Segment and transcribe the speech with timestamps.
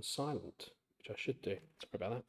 [0.00, 1.56] on silent, which I should do.
[1.78, 2.24] Sorry about that.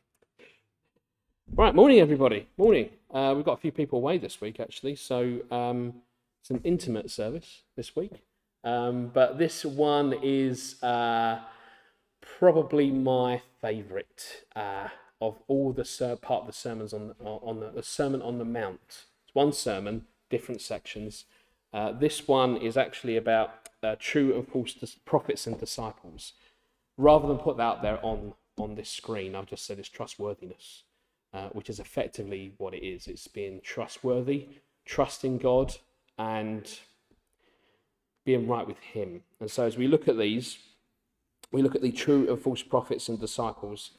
[1.53, 2.47] Right, morning everybody.
[2.57, 2.89] Morning.
[3.13, 5.93] Uh, we've got a few people away this week actually, so um,
[6.41, 8.23] it's an intimate service this week.
[8.65, 11.39] Um, but this one is uh,
[12.39, 14.89] probably my favourite uh,
[15.21, 18.45] of all the ser- part of the sermons on on the, the Sermon on the
[18.45, 19.05] Mount.
[19.25, 21.23] It's one sermon, different sections.
[21.73, 26.33] Uh, this one is actually about uh, true and false dis- prophets and disciples.
[27.01, 30.83] Rather than put that out there on on this screen, I've just said it's trustworthiness,
[31.33, 33.07] uh, which is effectively what it is.
[33.07, 34.49] It's being trustworthy,
[34.85, 35.77] trusting God,
[36.19, 36.79] and
[38.23, 39.23] being right with Him.
[39.39, 40.59] And so, as we look at these,
[41.51, 43.91] we look at the true and false prophets and disciples.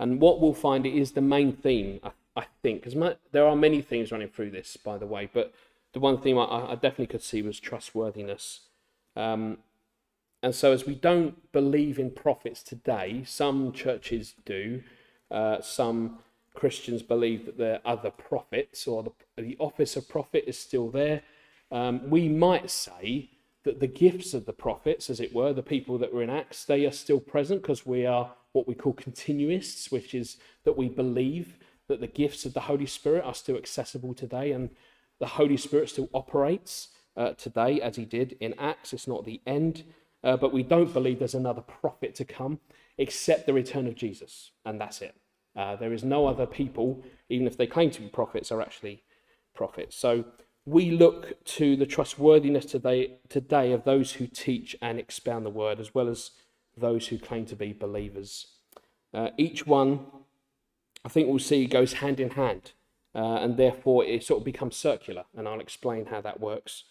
[0.00, 3.82] And what we'll find is the main theme, I, I think, because there are many
[3.82, 5.54] themes running through this, by the way, but
[5.92, 8.62] the one theme I, I definitely could see was trustworthiness.
[9.14, 9.58] Um,
[10.42, 14.82] and so, as we don't believe in prophets today, some churches do,
[15.30, 16.18] uh, some
[16.54, 20.90] Christians believe that there are other prophets, or the, the office of prophet is still
[20.90, 21.22] there.
[21.70, 23.30] Um, we might say
[23.64, 26.64] that the gifts of the prophets, as it were, the people that were in Acts,
[26.64, 30.88] they are still present because we are what we call continuists, which is that we
[30.88, 31.58] believe
[31.88, 34.70] that the gifts of the Holy Spirit are still accessible today and
[35.18, 38.92] the Holy Spirit still operates uh, today as he did in Acts.
[38.92, 39.84] It's not the end,
[40.24, 42.60] uh, but we don't believe there's another prophet to come
[42.96, 45.14] except the return of Jesus, and that's it.
[45.56, 49.02] Uh, there is no other people, even if they claim to be prophets, are actually
[49.54, 49.96] prophets.
[49.96, 50.24] So
[50.66, 55.80] we look to the trustworthiness today, today of those who teach and expound the word,
[55.80, 56.32] as well as
[56.76, 58.46] those who claim to be believers.
[59.14, 60.06] Uh, each one,
[61.04, 62.72] I think we'll see, goes hand in hand,
[63.14, 66.84] uh, and therefore it sort of becomes circular, and I'll explain how that works.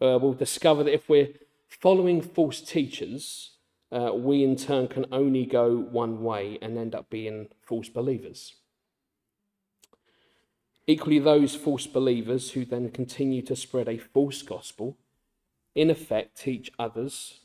[0.00, 1.28] Uh, we'll discover that if we're
[1.68, 3.50] following false teachers,
[3.92, 8.54] uh, we in turn can only go one way and end up being false believers.
[10.86, 14.98] Equally, those false believers who then continue to spread a false gospel,
[15.74, 17.40] in effect, teach others,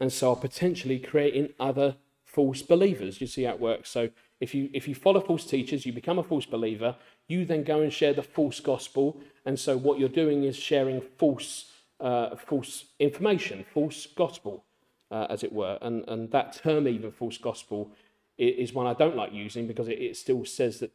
[0.00, 3.20] and so are potentially creating other false believers.
[3.20, 3.90] You see how it works.
[3.90, 4.10] So,
[4.40, 6.96] if you if you follow false teachers, you become a false believer.
[7.28, 11.00] You then go and share the false gospel, and so what you're doing is sharing
[11.00, 11.70] false
[12.04, 14.64] uh, false information, false gospel,
[15.10, 15.78] uh, as it were.
[15.82, 17.90] And and that term, even false gospel,
[18.38, 20.92] is one I don't like using because it, it still says that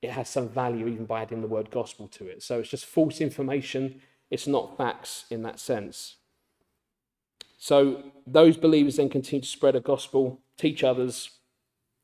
[0.00, 2.42] it has some value even by adding the word gospel to it.
[2.42, 6.16] So it's just false information, it's not facts in that sense.
[7.58, 11.30] So those believers then continue to spread a gospel, teach others,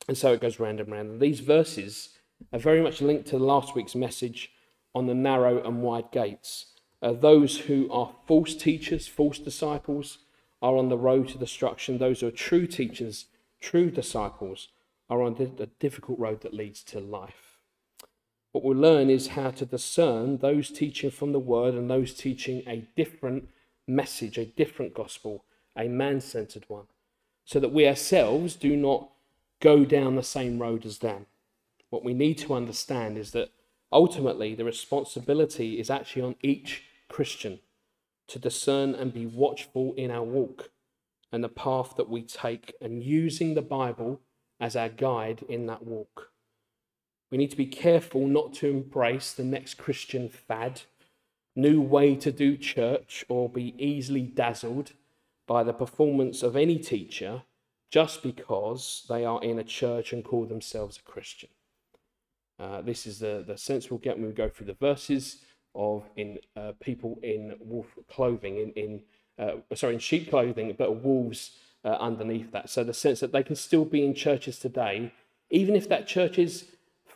[0.06, 1.20] and so it goes round and round.
[1.20, 2.10] These verses
[2.52, 4.52] are very much linked to last week's message
[4.94, 6.66] on the narrow and wide gates.
[7.00, 10.18] Uh, those who are false teachers, false disciples,
[10.60, 11.98] are on the road to destruction.
[11.98, 13.26] Those who are true teachers,
[13.60, 14.68] true disciples,
[15.08, 17.58] are on the difficult road that leads to life.
[18.52, 22.62] What we'll learn is how to discern those teaching from the word and those teaching
[22.66, 23.48] a different
[23.86, 25.44] message, a different gospel,
[25.76, 26.86] a man centered one,
[27.44, 29.10] so that we ourselves do not
[29.60, 31.26] go down the same road as them.
[31.90, 33.50] What we need to understand is that
[33.92, 37.60] ultimately the responsibility is actually on each Christian
[38.28, 40.70] to discern and be watchful in our walk
[41.32, 44.20] and the path that we take and using the Bible
[44.60, 46.30] as our guide in that walk.
[47.30, 50.82] We need to be careful not to embrace the next Christian fad,
[51.54, 54.92] new way to do church, or be easily dazzled
[55.46, 57.42] by the performance of any teacher
[57.90, 61.48] just because they are in a church and call themselves a Christian.
[62.58, 65.42] Uh, this is the, the sense we'll get when we go through the verses
[65.78, 69.02] of in uh, people in wolf clothing, in, in
[69.38, 71.52] uh, sorry, in sheep clothing, but wolves
[71.84, 72.68] uh, underneath that.
[72.68, 75.12] So the sense that they can still be in churches today,
[75.48, 76.66] even if that church is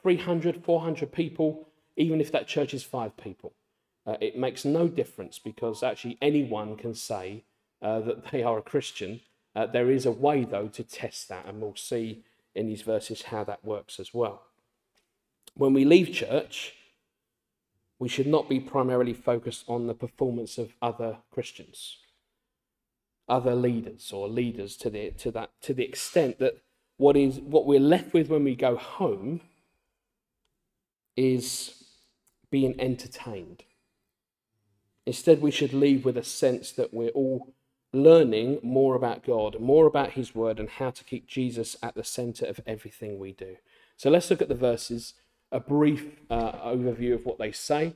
[0.02, 3.52] 300, 400 people, even if that church is five people.
[4.06, 7.44] Uh, it makes no difference because actually anyone can say
[7.82, 9.20] uh, that they are a Christian.
[9.54, 12.22] Uh, there is a way, though, to test that, and we'll see
[12.54, 14.42] in these verses how that works as well.
[15.54, 16.74] When we leave church,
[18.02, 21.98] we should not be primarily focused on the performance of other Christians,
[23.28, 26.54] other leaders or leaders to the, to that, to the extent that
[26.96, 29.40] what, is, what we're left with when we go home
[31.16, 31.84] is
[32.50, 33.62] being entertained.
[35.06, 37.54] Instead, we should leave with a sense that we're all
[37.92, 42.02] learning more about God, more about His Word, and how to keep Jesus at the
[42.02, 43.58] center of everything we do.
[43.96, 45.14] So let's look at the verses,
[45.52, 47.94] a brief uh, overview of what they say.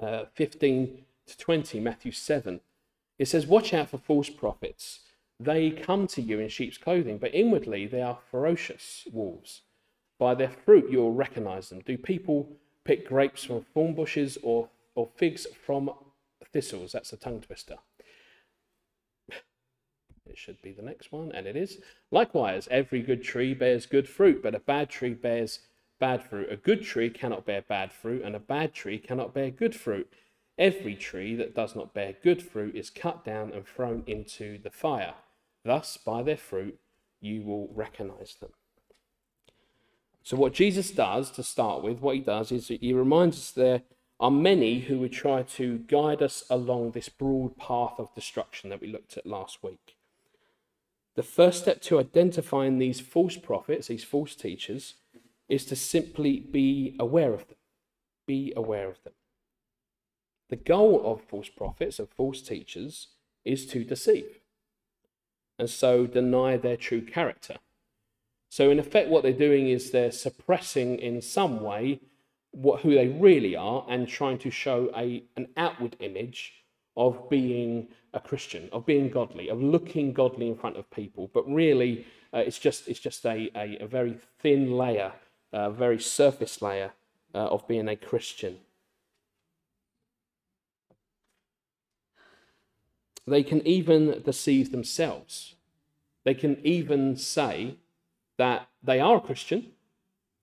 [0.00, 2.60] Uh, 15 to 20, Matthew 7.
[3.18, 5.00] It says, Watch out for false prophets
[5.40, 9.62] they come to you in sheep's clothing, but inwardly they are ferocious wolves.
[10.18, 11.80] By their fruit you will recognize them.
[11.80, 12.48] Do people
[12.84, 15.90] pick grapes from thorn bushes or, or figs from
[16.52, 16.92] thistles?
[16.92, 17.76] That's a tongue twister.
[20.26, 21.78] It should be the next one, and it is.
[22.10, 25.60] Likewise, every good tree bears good fruit, but a bad tree bears
[25.98, 26.50] bad fruit.
[26.50, 30.12] A good tree cannot bear bad fruit, and a bad tree cannot bear good fruit.
[30.58, 34.70] Every tree that does not bear good fruit is cut down and thrown into the
[34.70, 35.14] fire.
[35.64, 36.78] Thus, by their fruit,
[37.20, 38.50] you will recognize them.
[40.22, 43.82] So, what Jesus does to start with, what he does is he reminds us there
[44.20, 48.80] are many who would try to guide us along this broad path of destruction that
[48.80, 49.96] we looked at last week.
[51.14, 54.94] The first step to identifying these false prophets, these false teachers,
[55.48, 57.56] is to simply be aware of them.
[58.26, 59.14] Be aware of them.
[60.50, 63.08] The goal of false prophets, of false teachers,
[63.44, 64.40] is to deceive
[65.58, 67.56] and so deny their true character.
[68.50, 72.00] So, in effect, what they're doing is they're suppressing in some way
[72.52, 76.64] what, who they really are and trying to show a, an outward image
[76.96, 81.30] of being a Christian, of being godly, of looking godly in front of people.
[81.34, 85.12] But really, uh, it's just, it's just a, a, a very thin layer,
[85.52, 86.92] a very surface layer
[87.34, 88.58] uh, of being a Christian.
[93.26, 95.54] They can even deceive themselves.
[96.24, 97.76] They can even say
[98.38, 99.72] that they are a Christian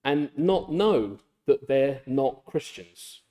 [0.03, 3.21] and not know that they're not Christians.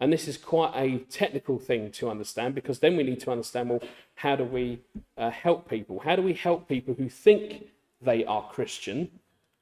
[0.00, 3.68] And this is quite a technical thing to understand because then we need to understand
[3.68, 3.82] well,
[4.14, 4.80] how do we
[5.18, 6.00] uh, help people?
[6.00, 7.66] How do we help people who think
[8.00, 9.10] they are Christian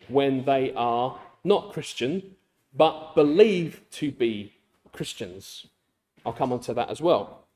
[0.09, 1.19] when they are
[1.49, 2.37] not Christian
[2.75, 4.53] but believe to be
[4.93, 5.67] Christians?
[6.25, 7.47] I'll come on to that as well.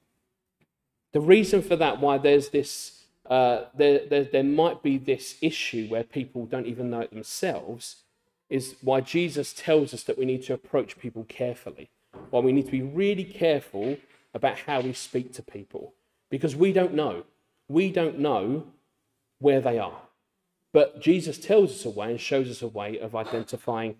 [1.13, 5.87] The reason for that, why there's this, uh, there, there, there might be this issue
[5.89, 7.97] where people don't even know it themselves,
[8.49, 11.91] is why Jesus tells us that we need to approach people carefully.
[12.31, 13.99] Why we need to be really careful
[14.35, 15.93] about how we speak to people
[16.31, 17.25] because we don't know.
[17.69, 18.65] We don't know
[19.39, 20.01] where they are.
[20.73, 23.97] But Jesus tells us a way and shows us a way of identifying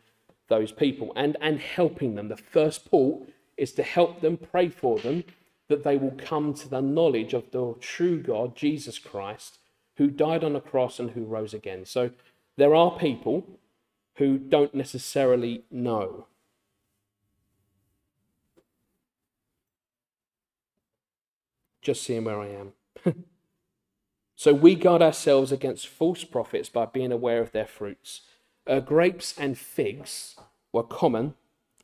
[0.49, 2.29] those people and, and helping them.
[2.29, 5.25] The first port is to help them, pray for them,
[5.69, 9.59] that they will come to the knowledge of the true God, Jesus Christ,
[9.97, 11.85] who died on the cross and who rose again.
[11.85, 12.11] So
[12.57, 13.47] there are people
[14.17, 16.27] who don't necessarily know.
[21.81, 22.73] Just seeing where I am.
[24.43, 28.23] so we guard ourselves against false prophets by being aware of their fruits.
[28.67, 30.35] Uh, grapes and figs
[30.73, 31.35] were common,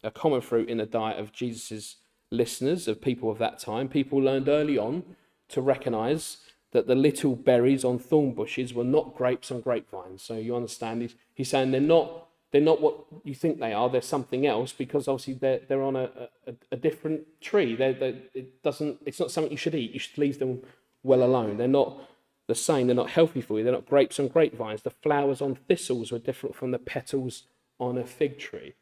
[0.03, 1.99] a common fruit in the diet of Jesus'
[2.33, 5.05] listeners, of people of that time, people learned early on
[5.51, 6.39] to recognize
[6.73, 10.23] that the little berries on thorn bushes were not grapes on grapevines.
[10.23, 13.89] So you understand, he's, he's saying they're not, they're not what you think they are,
[13.89, 16.11] they're something else because obviously they're, they're on a,
[16.45, 17.77] a, a different tree.
[17.77, 20.63] They're, they're, it doesn't, it's not something you should eat, you should leave them
[21.05, 21.57] well alone.
[21.57, 22.01] They're not
[22.49, 24.83] the same, they're not healthy for you, they're not grapes on grapevines.
[24.83, 27.45] The flowers on thistles were different from the petals
[27.79, 28.75] on a fig tree.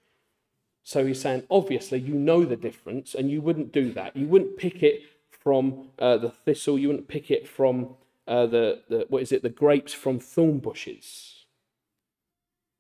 [0.85, 4.17] So he's saying, obviously, you know the difference, and you wouldn't do that.
[4.17, 6.79] You wouldn't pick it from uh, the thistle.
[6.79, 7.97] You wouldn't pick it from
[8.29, 11.45] uh, the, the, what is it, the grapes from thorn bushes.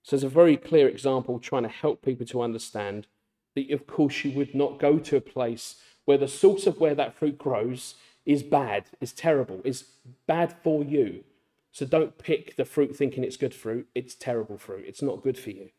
[0.05, 3.09] So it's a very clear example trying to help people to understand
[3.57, 6.95] that, of course, you would not go to a place where the source of where
[6.95, 7.97] that fruit grows
[8.27, 9.85] is bad, is terrible, is
[10.27, 11.25] bad for you.
[11.73, 13.87] So don't pick the fruit thinking it's good fruit.
[13.95, 14.85] It's terrible fruit.
[14.87, 15.71] It's not good for you.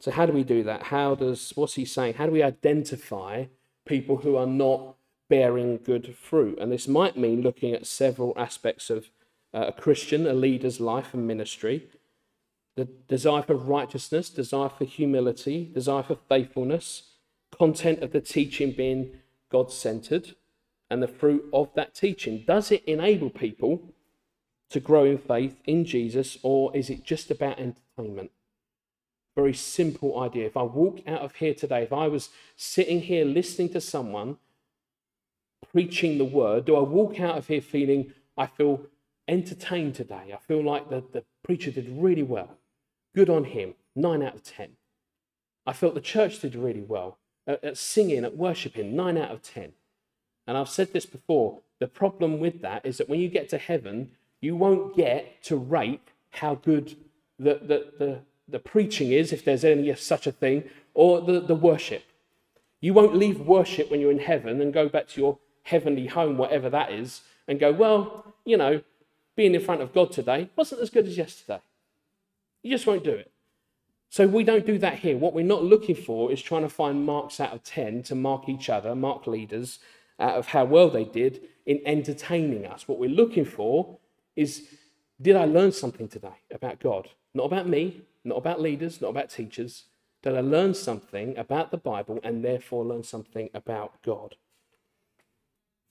[0.00, 0.84] So, how do we do that?
[0.84, 2.14] How does, what's he saying?
[2.14, 3.46] How do we identify
[3.86, 4.96] people who are not
[5.30, 6.58] bearing good fruit?
[6.58, 9.08] And this might mean looking at several aspects of
[9.54, 11.88] uh, a Christian, a leader's life and ministry
[12.76, 17.10] the desire for righteousness, desire for humility, desire for faithfulness,
[17.54, 19.18] content of the teaching being
[19.50, 20.34] God centered,
[20.90, 22.44] and the fruit of that teaching.
[22.46, 23.94] Does it enable people
[24.70, 28.30] to grow in faith in Jesus, or is it just about entertainment?
[29.34, 30.46] very simple idea.
[30.46, 34.38] If I walk out of here today, if I was sitting here listening to someone
[35.72, 38.86] preaching the word, do I walk out of here feeling I feel
[39.26, 40.32] entertained today?
[40.32, 42.58] I feel like the, the preacher did really well.
[43.14, 43.74] Good on him.
[43.96, 44.70] Nine out of ten.
[45.66, 48.94] I felt the church did really well at, at singing, at worshiping.
[48.94, 49.72] Nine out of ten.
[50.46, 53.58] And I've said this before the problem with that is that when you get to
[53.58, 54.10] heaven,
[54.40, 56.96] you won't get to rate how good
[57.38, 61.54] the, the, the, the preaching is, if there's any such a thing, or the, the
[61.54, 62.04] worship.
[62.80, 66.36] You won't leave worship when you're in heaven and go back to your heavenly home,
[66.36, 68.82] whatever that is, and go, well, you know,
[69.36, 71.60] being in front of God today wasn't as good as yesterday.
[72.62, 73.30] You just won't do it.
[74.14, 75.16] So we don't do that here.
[75.16, 78.48] What we're not looking for is trying to find marks out of 10 to mark
[78.48, 79.80] each other, mark leaders
[80.20, 82.86] out of how well they did in entertaining us.
[82.86, 83.98] What we're looking for
[84.36, 84.68] is
[85.20, 87.08] did I learn something today about God?
[87.34, 89.86] Not about me, not about leaders, not about teachers.
[90.22, 94.36] Did I learn something about the Bible and therefore learn something about God?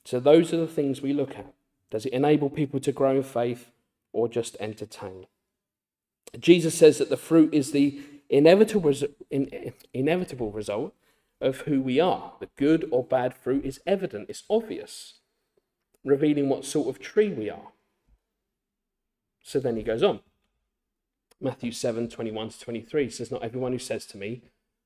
[0.06, 1.54] So those are the things we look at.
[1.92, 3.70] Does it enable people to grow in faith
[4.14, 5.26] or just entertain?
[6.40, 8.94] Jesus says that the fruit is the inevitable,
[9.94, 10.94] inevitable result
[11.42, 12.34] of who we are.
[12.40, 15.16] The good or bad fruit is evident, it's obvious,
[16.04, 17.74] revealing what sort of tree we are.
[19.44, 20.22] So then he goes on.
[21.42, 24.42] Matthew 7 21 to 23 says, Not everyone who says to me,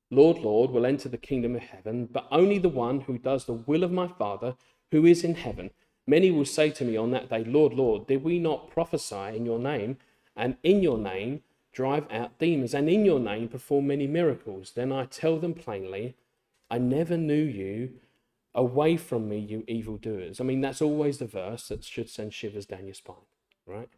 [0.09, 3.53] Lord, Lord, will enter the kingdom of heaven, but only the one who does the
[3.53, 4.55] will of my Father
[4.91, 5.69] who is in heaven.
[6.07, 9.45] Many will say to me on that day, Lord, Lord, did we not prophesy in
[9.45, 9.97] your name,
[10.35, 11.41] and in your name
[11.77, 14.71] drive out demons, and in your name perform many miracles?
[14.73, 16.15] Then I tell them plainly,
[16.71, 17.91] I never knew you.
[18.55, 20.41] Away from me, you evildoers.
[20.41, 23.29] I mean, that's always the verse that should send shivers down your spine,
[23.67, 23.89] right?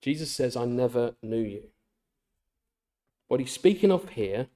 [0.00, 1.64] Jesus says, I never knew you.
[3.26, 4.46] What he's speaking of here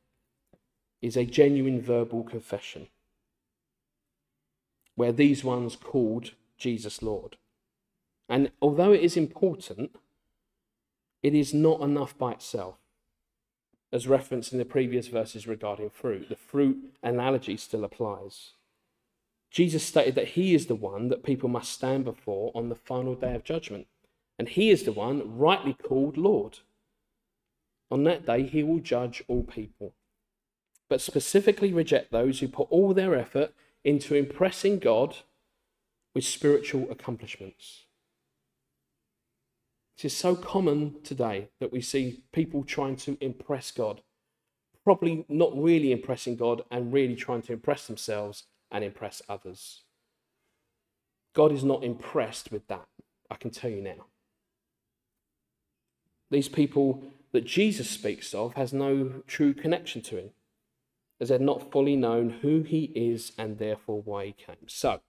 [1.03, 2.87] is a genuine verbal confession
[4.95, 7.37] where these ones called Jesus Lord.
[8.27, 9.95] And although it is important,
[11.23, 12.77] it is not enough by itself.
[13.93, 18.53] As referenced in the previous verses regarding fruit, the fruit analogy still applies.
[19.51, 23.15] Jesus stated that he is the one that people must stand before on the final
[23.15, 23.87] day of judgment,
[24.39, 26.61] and he is the one rightly called Lord.
[27.91, 29.93] On that day, he will judge all people,
[30.89, 33.53] but specifically reject those who put all their effort
[33.85, 35.19] into impressing God
[36.15, 37.85] with spiritual accomplishments.
[40.03, 44.01] It is so common today that we see people trying to impress God,
[44.83, 48.43] probably not really impressing God and really trying to impress themselves
[48.73, 49.85] and impress others.
[51.35, 52.89] God is not impressed with that,
[53.31, 54.07] I can tell you now.
[56.33, 60.31] These people that Jesus speaks of has no true connection to him
[61.21, 64.67] as they had not fully known who he is and therefore why he came.
[64.67, 65.01] So,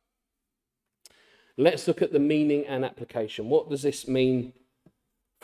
[1.58, 3.50] let's look at the meaning and application.
[3.50, 4.54] What does this mean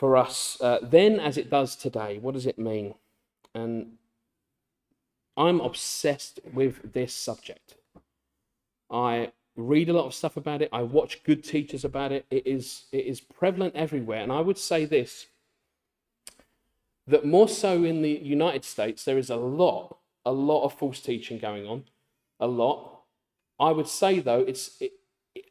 [0.00, 2.16] for us uh, then as it does today?
[2.16, 2.94] What does it mean?
[3.54, 3.98] And
[5.36, 7.74] I'm obsessed with this subject.
[8.90, 10.70] I read a lot of stuff about it.
[10.72, 12.24] I watch good teachers about it.
[12.30, 14.22] It is, it is prevalent everywhere.
[14.22, 15.26] And I would say this
[17.06, 21.00] that more so in the United States, there is a lot a lot of false
[21.00, 21.84] teaching going on,
[22.38, 23.02] a lot.
[23.58, 24.92] I would say though, it's it,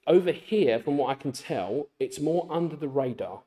[0.08, 3.44] over here, from what I can tell, it's more under the radar.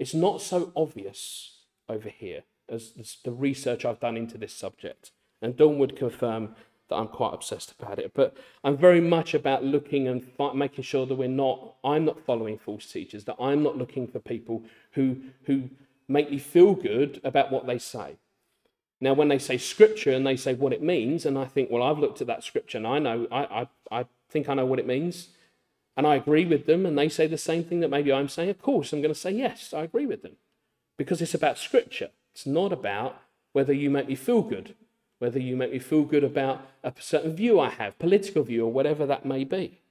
[0.00, 5.12] It's not so obvious over here as the research I've done into this subject.
[5.42, 6.54] And Dawn would confirm
[6.88, 8.12] that I'm quite obsessed about it.
[8.14, 12.56] But I'm very much about looking and making sure that we're not, I'm not following
[12.58, 15.68] false teachers, that I'm not looking for people who, who
[16.08, 18.16] make me feel good about what they say.
[19.02, 21.82] Now, when they say scripture and they say what it means, and I think, well,
[21.82, 23.44] I've looked at that scripture and I know, I,
[23.90, 25.28] I, I think I know what it means,
[26.00, 28.48] and I agree with them, and they say the same thing that maybe I'm saying,
[28.48, 30.36] of course, I'm going to say, yes, I agree with them.
[30.96, 32.08] Because it's about scripture.
[32.32, 33.20] It's not about
[33.52, 34.74] whether you make me feel good,
[35.18, 38.72] whether you make me feel good about a certain view I have, political view, or
[38.72, 39.82] whatever that may be.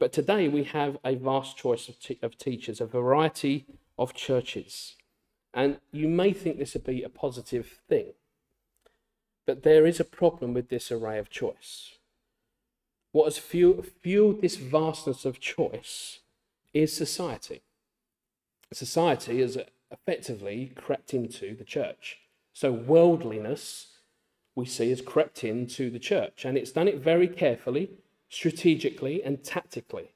[0.00, 4.96] But today we have a vast choice of, of teachers, a variety of churches.
[5.54, 8.14] And you may think this would be a positive thing,
[9.46, 11.99] but there is a problem with this array of choice.
[13.12, 16.20] What has fueled this vastness of choice
[16.72, 17.62] is society.
[18.72, 19.58] Society has
[19.90, 22.18] effectively crept into the church.
[22.52, 23.88] So, worldliness
[24.54, 27.90] we see has crept into the church, and it's done it very carefully,
[28.28, 30.12] strategically, and tactically.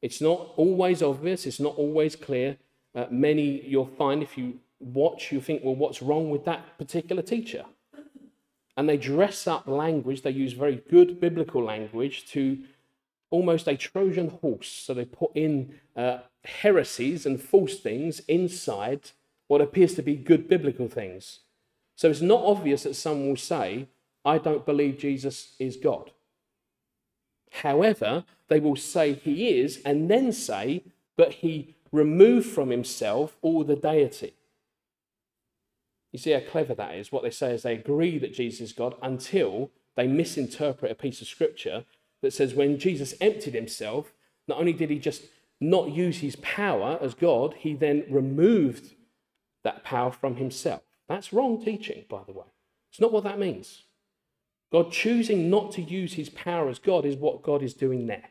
[0.00, 2.56] It's not always obvious, it's not always clear.
[2.94, 7.22] Uh, many you'll find if you watch, you think, well, what's wrong with that particular
[7.22, 7.64] teacher?
[8.76, 12.58] And they dress up language, they use very good biblical language to
[13.30, 14.68] almost a Trojan horse.
[14.68, 19.10] So they put in uh, heresies and false things inside
[19.48, 21.40] what appears to be good biblical things.
[21.96, 23.88] So it's not obvious that some will say,
[24.24, 26.10] I don't believe Jesus is God.
[27.50, 30.84] However, they will say he is, and then say,
[31.16, 34.34] but he removed from himself all the deity.
[36.12, 37.10] You see how clever that is?
[37.10, 41.20] What they say is they agree that Jesus is God until they misinterpret a piece
[41.20, 41.84] of scripture
[42.20, 44.12] that says when Jesus emptied himself,
[44.46, 45.24] not only did he just
[45.60, 48.94] not use his power as God, he then removed
[49.64, 50.82] that power from himself.
[51.08, 52.46] That's wrong teaching, by the way.
[52.90, 53.82] It's not what that means.
[54.70, 58.30] God choosing not to use his power as God is what God is doing there.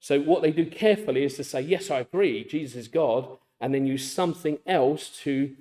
[0.00, 3.72] So, what they do carefully is to say, Yes, I agree, Jesus is God, and
[3.72, 5.54] then use something else to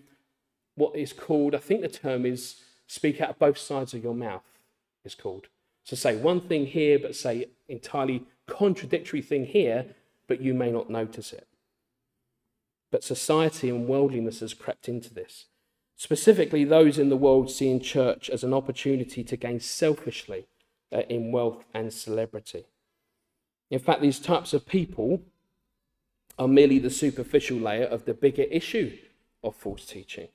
[0.81, 2.55] what is called, I think the term is
[2.87, 4.41] speak out of both sides of your mouth,
[5.05, 5.45] is called.
[5.83, 9.85] So, say one thing here, but say entirely contradictory thing here,
[10.27, 11.47] but you may not notice it.
[12.91, 15.45] But society and worldliness has crept into this.
[15.95, 20.47] Specifically, those in the world seeing church as an opportunity to gain selfishly
[20.91, 22.65] uh, in wealth and celebrity.
[23.69, 25.21] In fact, these types of people
[26.39, 28.97] are merely the superficial layer of the bigger issue
[29.43, 30.29] of false teaching.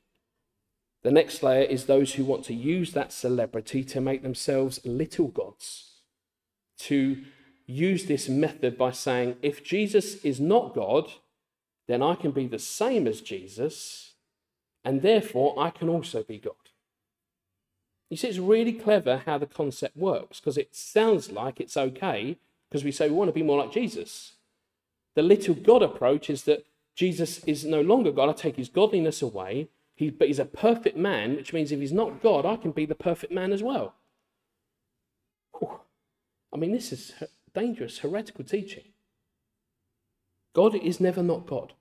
[1.07, 5.29] The next layer is those who want to use that celebrity to make themselves little
[5.29, 6.01] gods,
[6.79, 7.23] to
[7.65, 11.13] use this method by saying, if Jesus is not God,
[11.87, 14.15] then I can be the same as Jesus,
[14.85, 16.55] and therefore I can also be God.
[18.11, 22.37] You see, it's really clever how the concept works because it sounds like it's okay
[22.69, 24.33] because we say we want to be more like Jesus.
[25.15, 28.29] The little God approach is that Jesus is no longer God.
[28.29, 31.93] I take his godliness away, he, but he's a perfect man, which means if he's
[31.93, 33.95] not God, I can be the perfect man as well.
[35.59, 35.81] Whew.
[36.53, 37.15] I mean, this is
[37.55, 38.85] dangerous, heretical teaching.
[40.55, 41.73] God is never not God.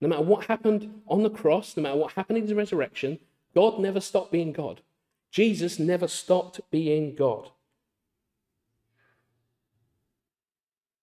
[0.00, 3.20] No matter what happened on the cross, no matter what happened in his resurrection,
[3.54, 4.82] God never stopped being God.
[5.30, 7.50] Jesus never stopped being God.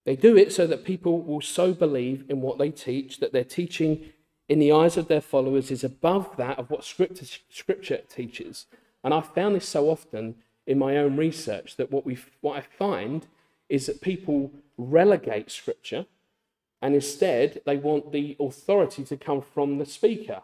[0.05, 3.45] They do it so that people will so believe in what they teach that their
[3.45, 4.11] teaching
[4.49, 8.65] in the eyes of their followers is above that of what scripture, scripture teaches.
[9.03, 10.35] And I've found this so often
[10.65, 13.27] in my own research that what, we, what I find
[13.69, 16.05] is that people relegate scripture
[16.81, 20.41] and instead they want the authority to come from the speaker.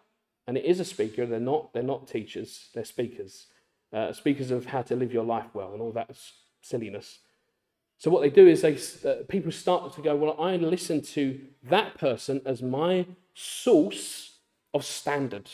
[0.47, 3.47] And it is a speaker, they're not, they're not teachers, they're speakers.
[3.91, 6.15] Uh, speakers of how to live your life well and all that
[6.61, 7.19] silliness.
[7.97, 8.77] So what they do is they
[9.09, 13.05] uh, people start to go, well, I listen to that person as my
[13.39, 14.39] source
[14.73, 15.49] of standard.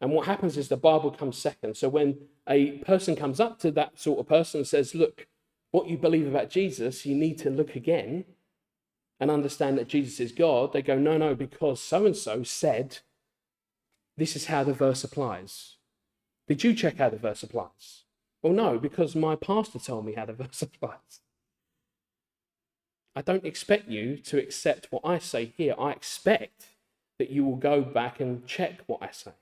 [0.00, 1.76] And what happens is the Bible comes second.
[1.76, 5.26] So when a person comes up to that sort of person and says, look,
[5.72, 8.24] what you believe about Jesus, you need to look again
[9.18, 12.98] and understand that Jesus is God, they go, no, no, because so and so said
[14.16, 15.76] this is how the verse applies.
[16.46, 18.04] Did you check how the verse applies?
[18.42, 21.20] Well, no, because my pastor told me how the verse applies.
[23.14, 25.74] I don't expect you to accept what I say here.
[25.78, 26.68] I expect
[27.18, 29.32] that you will go back and check what I say.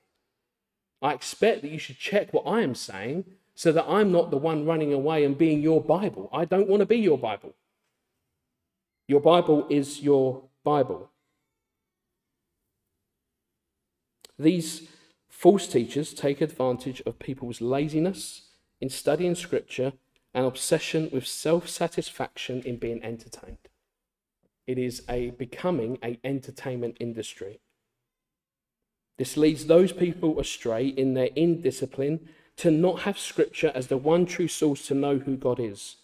[1.01, 4.37] I expect that you should check what I am saying so that I'm not the
[4.37, 6.29] one running away and being your Bible.
[6.33, 7.53] I don't want to be your Bible.
[9.07, 11.09] Your Bible is your Bible.
[14.37, 14.87] These
[15.29, 19.93] false teachers take advantage of people's laziness in studying scripture
[20.33, 23.57] and obsession with self-satisfaction in being entertained.
[24.67, 27.59] It is a becoming a entertainment industry.
[29.17, 34.25] This leads those people astray in their indiscipline to not have scripture as the one
[34.25, 35.97] true source to know who God is,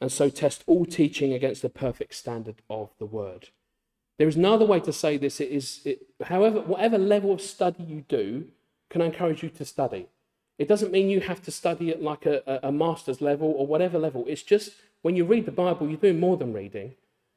[0.00, 3.48] and so test all teaching against the perfect standard of the word.
[4.18, 5.40] There is no other way to say this.
[5.40, 8.48] It is, it, however, whatever level of study you do,
[8.90, 10.08] can I encourage you to study.
[10.58, 13.98] It doesn't mean you have to study at like a, a master's level or whatever
[13.98, 14.24] level.
[14.26, 16.94] It's just when you read the Bible, you're doing more than reading.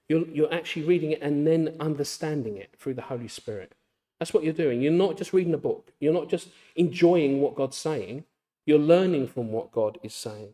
[0.09, 3.73] You're, you're actually reading it and then understanding it through the Holy Spirit.
[4.19, 4.81] That's what you're doing.
[4.81, 8.25] You're not just reading a book, you're not just enjoying what God's saying,
[8.65, 10.53] you're learning from what God is saying.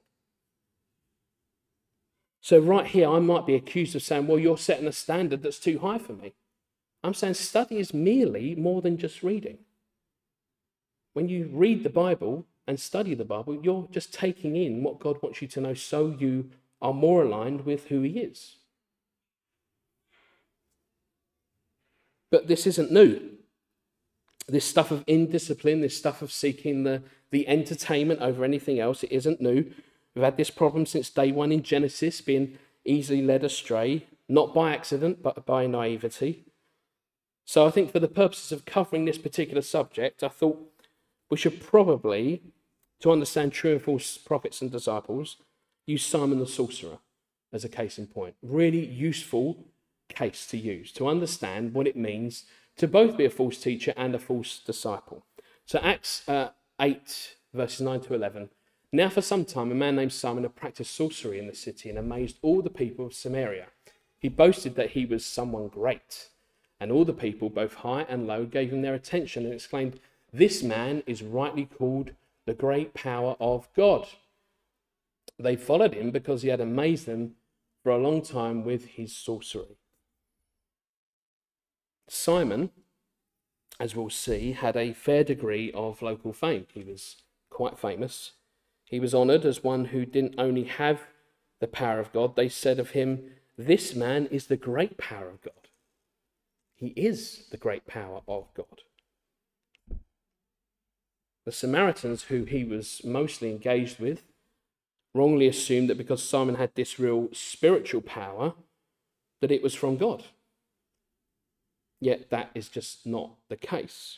[2.39, 5.59] So, right here, I might be accused of saying, Well, you're setting a standard that's
[5.59, 6.33] too high for me.
[7.03, 9.57] I'm saying study is merely more than just reading.
[11.13, 15.21] When you read the Bible, and study the Bible, you're just taking in what God
[15.21, 16.49] wants you to know so you
[16.81, 18.57] are more aligned with who He is.
[22.29, 23.21] But this isn't new.
[24.47, 29.11] This stuff of indiscipline, this stuff of seeking the, the entertainment over anything else, it
[29.11, 29.71] isn't new.
[30.13, 34.73] We've had this problem since day one in Genesis, being easily led astray, not by
[34.73, 36.45] accident, but by naivety.
[37.45, 40.59] So I think for the purposes of covering this particular subject, I thought
[41.29, 42.41] we should probably
[42.99, 45.37] to understand true and false prophets and disciples,
[45.85, 46.99] use Simon the sorcerer
[47.53, 48.35] as a case in point.
[48.41, 49.65] Really useful
[50.09, 52.45] case to use to understand what it means
[52.77, 55.25] to both be a false teacher and a false disciple.
[55.65, 58.49] So, Acts uh, 8, verses 9 to 11.
[58.93, 61.97] Now, for some time, a man named Simon had practiced sorcery in the city and
[61.97, 63.67] amazed all the people of Samaria.
[64.19, 66.29] He boasted that he was someone great,
[66.79, 69.99] and all the people, both high and low, gave him their attention and exclaimed,
[70.31, 72.11] This man is rightly called
[72.47, 74.07] the great power of God.
[75.37, 77.33] They followed him because he had amazed them
[77.83, 79.77] for a long time with his sorcery.
[82.07, 82.71] Simon,
[83.79, 86.65] as we'll see, had a fair degree of local fame.
[86.73, 87.17] He was
[87.49, 88.31] quite famous.
[88.85, 91.01] He was honoured as one who didn't only have
[91.59, 95.41] the power of God, they said of him, This man is the great power of
[95.41, 95.53] God.
[96.75, 98.83] He is the great power of God.
[101.47, 104.23] The Samaritans, who he was mostly engaged with,
[105.13, 108.53] wrongly assumed that because Simon had this real spiritual power,
[109.39, 110.25] that it was from God.
[112.01, 114.17] Yet that is just not the case.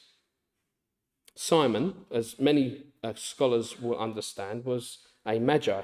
[1.36, 5.84] Simon, as many uh, scholars will understand, was a magi.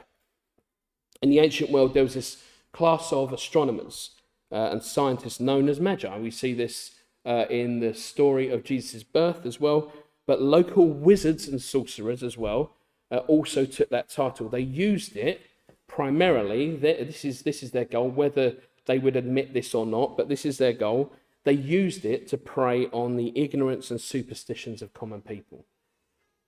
[1.21, 4.15] In the ancient world, there was this class of astronomers
[4.51, 6.17] uh, and scientists known as magi.
[6.17, 9.91] We see this uh, in the story of Jesus' birth as well,
[10.27, 12.73] but local wizards and sorcerers as well
[13.11, 14.49] uh, also took that title.
[14.49, 15.41] They used it
[15.87, 20.29] primarily, this is, this is their goal, whether they would admit this or not, but
[20.29, 21.11] this is their goal
[21.45, 25.65] they used it to prey on the ignorance and superstitions of common people.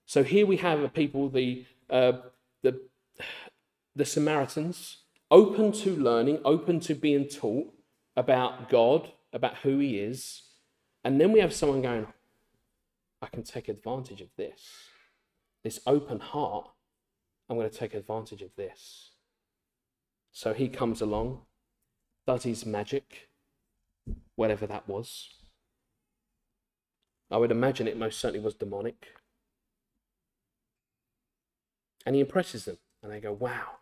[0.06, 2.12] So here we have a people, the, uh,
[2.62, 2.80] the,
[3.94, 4.98] the Samaritans,
[5.30, 7.72] open to learning, open to being taught
[8.16, 10.42] about God, about who He is.
[11.04, 12.08] And then we have someone going,
[13.20, 14.60] I can take advantage of this.
[15.64, 16.68] This open heart,
[17.48, 19.10] I'm going to take advantage of this.
[20.30, 21.42] So he comes along,
[22.26, 23.28] does his magic,
[24.36, 25.30] whatever that was.
[27.30, 29.08] I would imagine it most certainly was demonic.
[32.06, 33.78] And he impresses them, and they go, wow.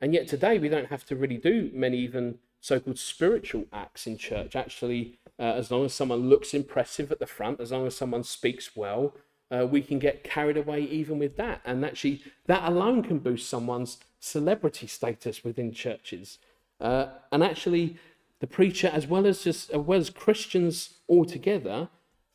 [0.00, 4.06] And yet today we don't have to really do many even so called spiritual acts
[4.06, 4.54] in church.
[4.54, 8.22] Actually, uh, as long as someone looks impressive at the front, as long as someone
[8.22, 9.14] speaks well,
[9.50, 11.60] uh, we can get carried away even with that.
[11.64, 16.38] And actually, that alone can boost someone's celebrity status within churches.
[16.80, 17.96] Uh, and actually,
[18.38, 21.88] the preacher, as well as just as well as Christians altogether,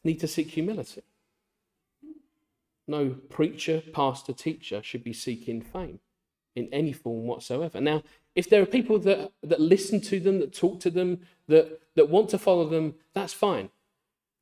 [0.04, 1.04] need to seek humility.
[2.86, 6.00] No preacher, pastor, teacher should be seeking fame
[6.54, 7.80] in any form whatsoever.
[7.80, 8.04] Now,
[8.38, 12.08] if there are people that, that listen to them, that talk to them, that, that
[12.08, 13.70] want to follow them, that's fine.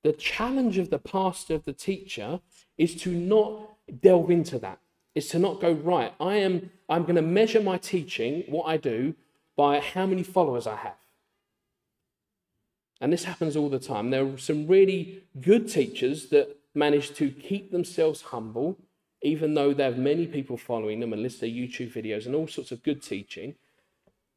[0.03, 2.41] The challenge of the pastor, of the teacher,
[2.77, 4.79] is to not delve into that.
[5.15, 8.75] Is to not go, right, I am I'm going to measure my teaching, what I
[8.75, 9.15] do,
[9.55, 10.97] by how many followers I have.
[12.99, 14.09] And this happens all the time.
[14.09, 18.77] There are some really good teachers that manage to keep themselves humble,
[19.21, 22.47] even though they have many people following them and list their YouTube videos and all
[22.49, 23.55] sorts of good teaching.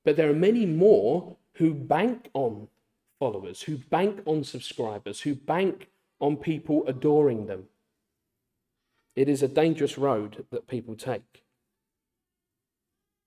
[0.09, 2.69] But there are many more who bank on
[3.19, 7.65] followers, who bank on subscribers, who bank on people adoring them.
[9.15, 11.45] It is a dangerous road that people take.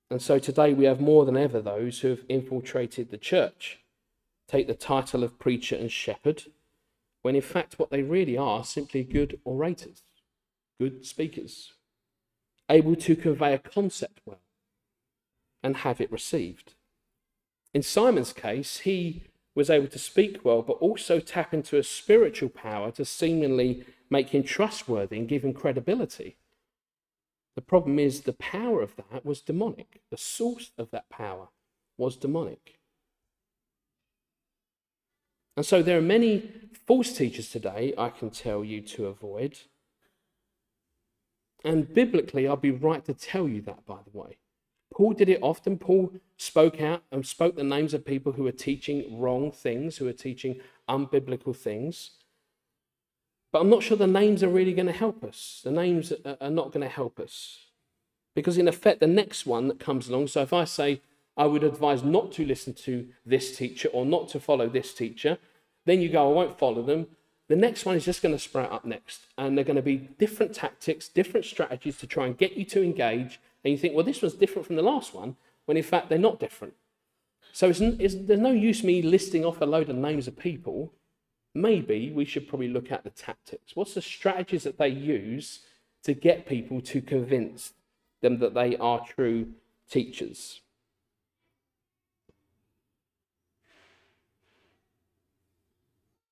[0.10, 3.82] And so today we have more than ever those who have infiltrated the church
[4.48, 6.46] take the title of preacher and shepherd,
[7.22, 10.02] when in fact what they really are simply good orators,
[10.80, 11.74] good speakers,
[12.70, 14.41] able to convey a concept well
[15.64, 16.74] and have it received.
[17.74, 19.24] In Simon's case, he
[19.56, 24.30] was able to speak well, but also tap into a spiritual power to seemingly make
[24.30, 26.38] him trustworthy and give him credibility.
[27.56, 30.02] The problem is the power of that was demonic.
[30.10, 31.50] The source of that power
[31.98, 32.80] was demonic.
[35.58, 36.50] And so there are many
[36.88, 39.60] false teachers today I can tell you to avoid.
[41.64, 44.38] And biblically, I'll be right to tell you that, by the way.
[44.92, 45.78] Paul did it often.
[45.78, 50.08] Paul spoke out and spoke the names of people who are teaching wrong things, who
[50.08, 52.12] are teaching unbiblical things.
[53.52, 55.62] But I'm not sure the names are really going to help us.
[55.64, 57.66] The names are not going to help us.
[58.36, 61.02] Because, in effect, the next one that comes along, so if I say,
[61.38, 65.38] I would advise not to listen to this teacher or not to follow this teacher.
[65.86, 67.08] Then you go, I won't follow them.
[67.48, 69.22] The next one is just going to sprout up next.
[69.38, 72.84] And they're going to be different tactics, different strategies to try and get you to
[72.84, 73.40] engage.
[73.64, 76.18] And you think, well, this one's different from the last one, when in fact they're
[76.18, 76.74] not different.
[77.54, 80.94] So it's, it's, there's no use me listing off a load of names of people.
[81.54, 83.76] Maybe we should probably look at the tactics.
[83.76, 85.60] What's the strategies that they use
[86.04, 87.74] to get people to convince
[88.22, 89.50] them that they are true
[89.90, 90.62] teachers?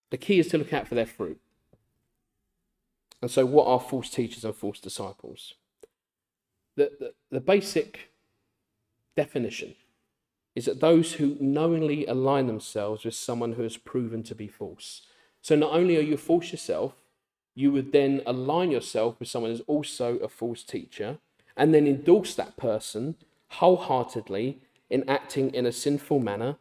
[0.10, 1.40] The key is to look out for their fruit.
[3.22, 5.56] And so, what are false teachers and false disciples?
[6.80, 8.14] The, the, the basic
[9.18, 9.76] definition
[10.56, 15.02] is that those who knowingly align themselves with someone who has proven to be false.
[15.42, 16.94] So, not only are you false yourself,
[17.54, 21.18] you would then align yourself with someone who's also a false teacher
[21.58, 23.16] and then endorse that person
[23.50, 26.56] wholeheartedly in acting in a sinful manner,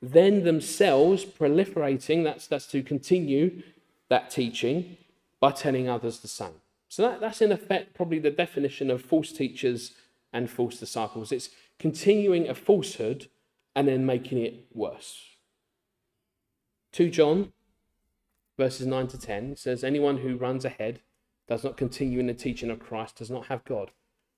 [0.00, 3.60] then themselves proliferating, that's, that's to continue
[4.08, 4.98] that teaching
[5.40, 6.60] by telling others the same.
[6.94, 9.94] So that, that's in effect probably the definition of false teachers
[10.32, 11.32] and false disciples.
[11.32, 13.26] It's continuing a falsehood
[13.74, 15.20] and then making it worse.
[16.92, 17.52] 2 John
[18.56, 21.00] verses 9 to 10 says, Anyone who runs ahead
[21.48, 23.90] does not continue in the teaching of Christ does not have God.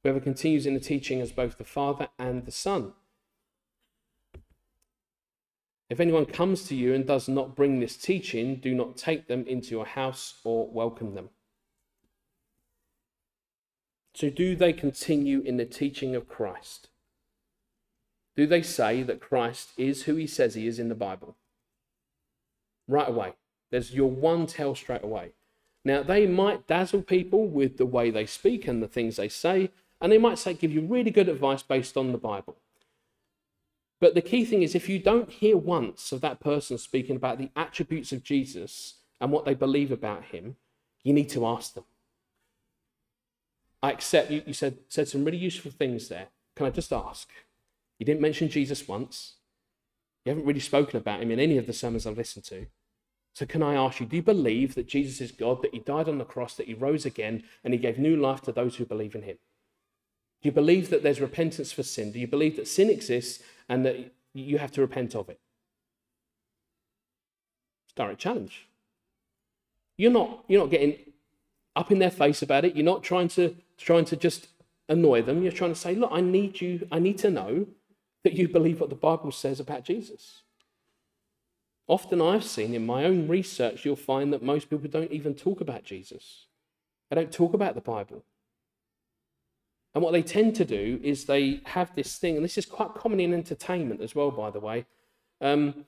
[0.03, 2.95] Whoever continues in the teaching has both the Father and the Son.
[5.91, 9.45] If anyone comes to you and does not bring this teaching, do not take them
[9.47, 11.29] into your house or welcome them.
[14.17, 16.89] So, do they continue in the teaching of Christ?
[18.35, 21.37] Do they say that Christ is who he says he is in the Bible?
[22.89, 23.35] Right away.
[23.71, 25.33] There's your one tell straight away.
[25.85, 29.69] Now, they might dazzle people with the way they speak and the things they say,
[30.01, 32.57] and they might say, give you really good advice based on the Bible.
[34.01, 37.37] But the key thing is, if you don't hear once of that person speaking about
[37.37, 40.57] the attributes of Jesus and what they believe about him,
[41.03, 41.85] you need to ask them.
[43.87, 46.27] I accept you, you said, said some really useful things there.
[46.57, 47.29] Can I just ask?
[48.01, 49.35] You didn't mention Jesus once.
[50.25, 52.67] You haven't really spoken about him in any of the sermons I've listened to.
[53.33, 56.09] So, can I ask you, do you believe that Jesus is God, that he died
[56.09, 58.87] on the cross, that he rose again, and he gave new life to those who
[58.87, 59.37] believe in him?
[60.43, 62.11] Do you believe that there's repentance for sin?
[62.11, 65.39] Do you believe that sin exists and that you have to repent of it?
[67.85, 68.67] It's a direct challenge.
[69.97, 70.97] You're not, you're not getting
[71.77, 72.75] up in their face about it.
[72.75, 74.49] You're not trying to, trying to just
[74.89, 75.43] annoy them.
[75.43, 77.67] You're trying to say, look, I need you, I need to know
[78.25, 80.43] that you believe what the Bible says about Jesus.
[81.89, 85.61] Often I've seen in my own research, you'll find that most people don't even talk
[85.61, 86.47] about Jesus.
[87.09, 88.25] They don't talk about the Bible.
[89.95, 92.95] And what they tend to do is they have this thing, and this is quite
[92.95, 94.85] common in entertainment as well, by the way.
[95.41, 95.85] Um,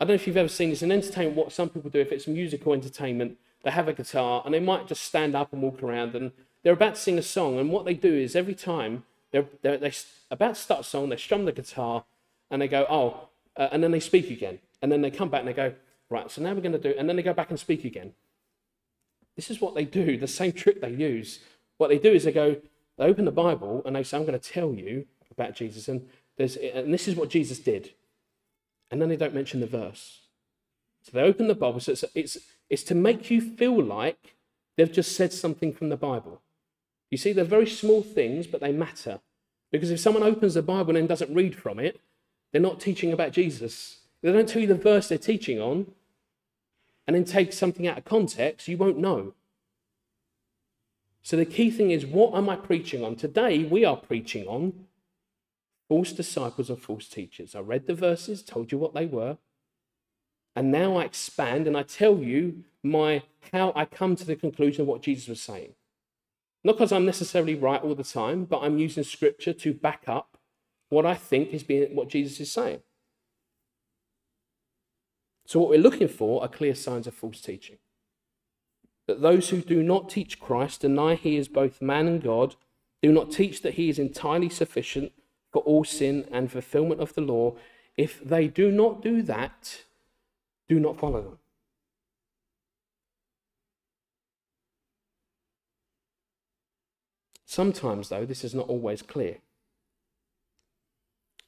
[0.00, 2.10] I don't know if you've ever seen this in entertainment, what some people do, if
[2.10, 5.82] it's musical entertainment, they have a guitar and they might just stand up and walk
[5.82, 7.58] around and they're about to sing a song.
[7.58, 9.92] And what they do is every time they're, they're, they're
[10.30, 12.04] about to start a song, they strum the guitar
[12.50, 14.58] and they go, oh, uh, and then they speak again.
[14.82, 15.74] And then they come back and they go,
[16.08, 18.12] right, so now we're going to do, and then they go back and speak again.
[19.36, 21.40] This is what they do, the same trick they use.
[21.78, 22.56] What they do is they go,
[22.98, 25.88] they open the Bible and they say, I'm going to tell you about Jesus.
[25.88, 27.90] And, there's, and this is what Jesus did.
[28.90, 30.20] And then they don't mention the verse.
[31.02, 31.80] So they open the Bible.
[31.80, 34.34] So it's, it's, it's to make you feel like
[34.76, 36.42] they've just said something from the Bible.
[37.10, 39.20] You see, they're very small things, but they matter.
[39.70, 42.00] Because if someone opens the Bible and then doesn't read from it,
[42.52, 43.98] they're not teaching about Jesus.
[44.22, 45.92] They don't tell you the verse they're teaching on
[47.06, 49.34] and then take something out of context, you won't know.
[51.22, 53.16] So the key thing is what am I preaching on?
[53.16, 54.86] Today we are preaching on
[55.88, 57.54] false disciples and false teachers.
[57.54, 59.38] I read the verses, told you what they were,
[60.54, 64.82] and now I expand and I tell you my how I come to the conclusion
[64.82, 65.74] of what Jesus was saying.
[66.62, 70.36] Not because I'm necessarily right all the time, but I'm using scripture to back up
[70.88, 72.80] what I think is being what Jesus is saying.
[75.46, 77.78] So what we're looking for are clear signs of false teaching
[79.10, 82.54] that those who do not teach Christ deny he is both man and God,
[83.02, 85.10] do not teach that he is entirely sufficient
[85.52, 87.56] for all sin and fulfillment of the law.
[87.96, 89.82] If they do not do that,
[90.68, 91.38] do not follow them.
[97.50, 99.38] Sometimes, though, this is not always clear.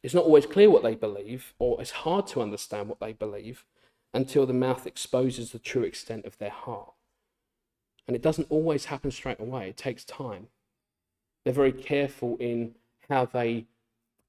[0.02, 3.64] It's not always clear what they believe, or it's hard to understand what they believe
[4.12, 6.92] until the mouth exposes the true extent of their heart.
[8.08, 10.48] And it doesn't always happen straight away, it takes time.
[11.44, 12.74] They're very careful in
[13.08, 13.66] how they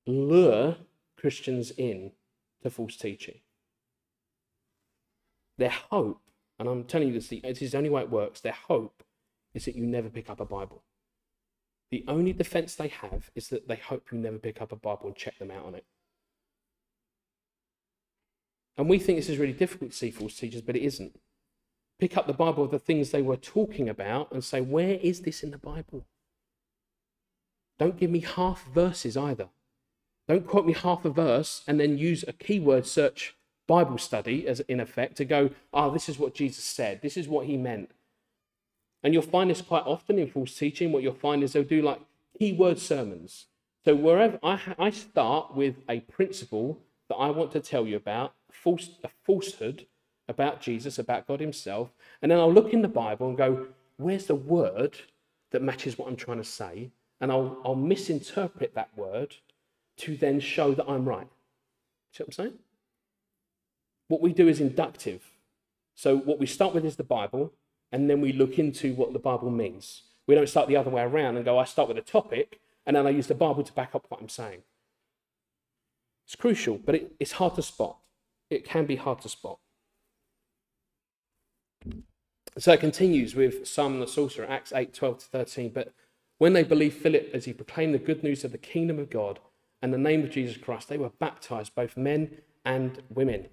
[0.05, 0.75] lure
[1.17, 2.11] Christians in
[2.61, 3.39] to false teaching.
[5.57, 6.21] Their hope,
[6.59, 9.03] and I'm telling you this, this is the only way it works, their hope
[9.55, 10.83] is that you never pick up a Bible.
[11.93, 15.05] The only defense they have is that they hope you never pick up a Bible
[15.05, 15.85] and check them out on it.
[18.75, 21.19] And we think this is really difficult to see false teachers, but it isn't
[21.99, 25.21] pick up the Bible of the things they were talking about and say, where is
[25.21, 26.07] this in the Bible?
[27.77, 29.49] Don't give me half verses either.
[30.27, 33.35] Don't quote me half a verse and then use a keyword search
[33.67, 37.03] Bible study as in effect to go, oh, this is what Jesus said.
[37.03, 37.91] This is what he meant.
[39.03, 40.91] And you'll find this quite often in false teaching.
[40.91, 41.99] What you'll find is they'll do like
[42.39, 43.47] keyword sermons.
[43.85, 48.33] So wherever I, I start with a principle that I want to tell you about,
[48.51, 49.87] false, a falsehood
[50.29, 51.89] about Jesus, about God Himself,
[52.21, 54.97] and then I'll look in the Bible and go, where's the word
[55.51, 56.91] that matches what I'm trying to say?
[57.19, 59.35] And I'll, I'll misinterpret that word
[59.97, 61.27] to then show that I'm right.
[62.13, 62.53] See what I'm saying?
[64.07, 65.23] What we do is inductive.
[65.95, 67.53] So what we start with is the Bible,
[67.93, 70.01] and then we look into what the Bible means.
[70.25, 72.95] We don't start the other way around and go, I start with a topic, and
[72.95, 74.63] then I use the Bible to back up what I'm saying.
[76.25, 77.97] It's crucial, but it, it's hard to spot.
[78.49, 79.59] It can be hard to spot.
[82.57, 85.69] So it continues with Simon the sorcerer, Acts 8 12 to 13.
[85.69, 85.93] But
[86.39, 89.39] when they believed Philip as he proclaimed the good news of the kingdom of God
[89.83, 93.49] and the name of Jesus Christ, they were baptized, both men and women.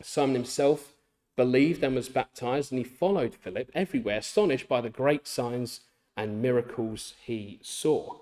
[0.00, 0.94] Simon himself
[1.36, 5.80] believed and was baptized, and he followed Philip everywhere, astonished by the great signs
[6.16, 8.18] and miracles he saw.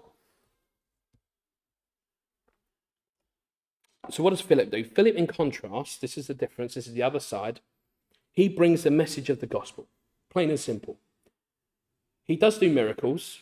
[4.11, 4.83] So, what does Philip do?
[4.85, 7.61] Philip, in contrast, this is the difference, this is the other side,
[8.33, 9.87] he brings the message of the gospel,
[10.31, 10.99] plain and simple.
[12.25, 13.40] He does do miracles,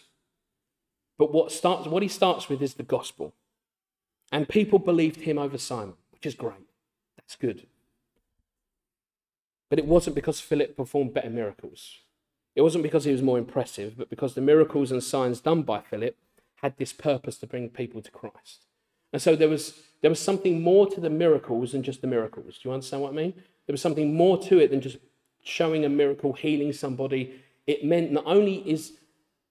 [1.19, 3.35] but what, starts, what he starts with is the gospel.
[4.31, 6.69] And people believed him over Simon, which is great.
[7.17, 7.67] That's good.
[9.71, 11.99] But it wasn't because Philip performed better miracles.
[12.57, 15.81] It wasn't because he was more impressive, but because the miracles and signs done by
[15.81, 16.17] Philip
[16.57, 18.65] had this purpose to bring people to Christ.
[19.13, 22.59] And so there was, there was something more to the miracles than just the miracles.
[22.59, 23.33] Do you understand what I mean?
[23.67, 24.99] There was something more to it than just
[25.45, 27.41] showing a miracle, healing somebody.
[27.67, 28.95] It meant not only is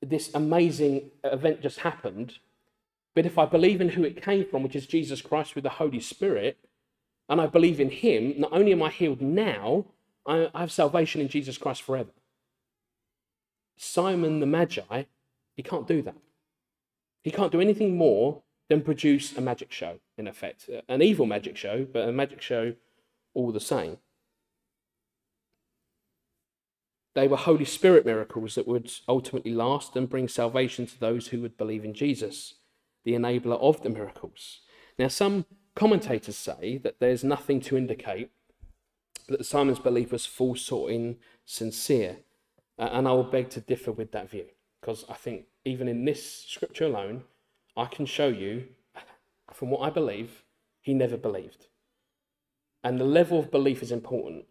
[0.02, 2.40] this amazing event just happened,
[3.16, 5.72] but if I believe in who it came from, which is Jesus Christ with the
[5.72, 6.58] Holy Spirit,
[7.30, 9.86] and I believe in Him, not only am I healed now,
[10.28, 12.12] I have salvation in Jesus Christ forever.
[13.78, 15.04] Simon the Magi,
[15.56, 16.18] he can't do that.
[17.24, 20.70] He can't do anything more than produce a magic show, in effect.
[20.90, 22.74] An evil magic show, but a magic show
[23.34, 23.98] all the same.
[27.16, 31.42] They were Holy Spirit miracles that would ultimately last and bring salvation to those who
[31.42, 32.56] would believe in Jesus,
[33.06, 34.60] the enabler of the miracles.
[35.00, 38.32] Now, some commentators say that there's nothing to indicate
[39.42, 42.18] Simon's belief was full sort in sincere.
[42.80, 44.46] Uh, and I will beg to differ with that view
[44.80, 47.24] because I think even in this scripture alone,
[47.76, 48.68] I can show you
[49.54, 50.44] from what I believe,
[50.82, 51.68] he never believed.
[52.84, 54.46] And the level of belief is important.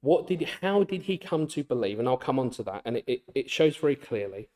[0.00, 1.98] What did, how did he come to believe?
[1.98, 2.82] And I'll come on to that.
[2.84, 4.48] And it, it, it shows very clearly.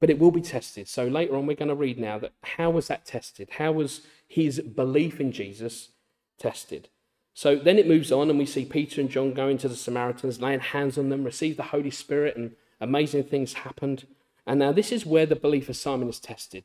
[0.00, 0.88] But it will be tested.
[0.88, 3.50] So later on, we're going to read now that how was that tested?
[3.58, 5.90] How was his belief in Jesus
[6.38, 6.88] tested?
[7.34, 10.40] So then it moves on, and we see Peter and John going to the Samaritans,
[10.40, 14.06] laying hands on them, receive the Holy Spirit, and amazing things happened.
[14.46, 16.64] And now this is where the belief of Simon is tested.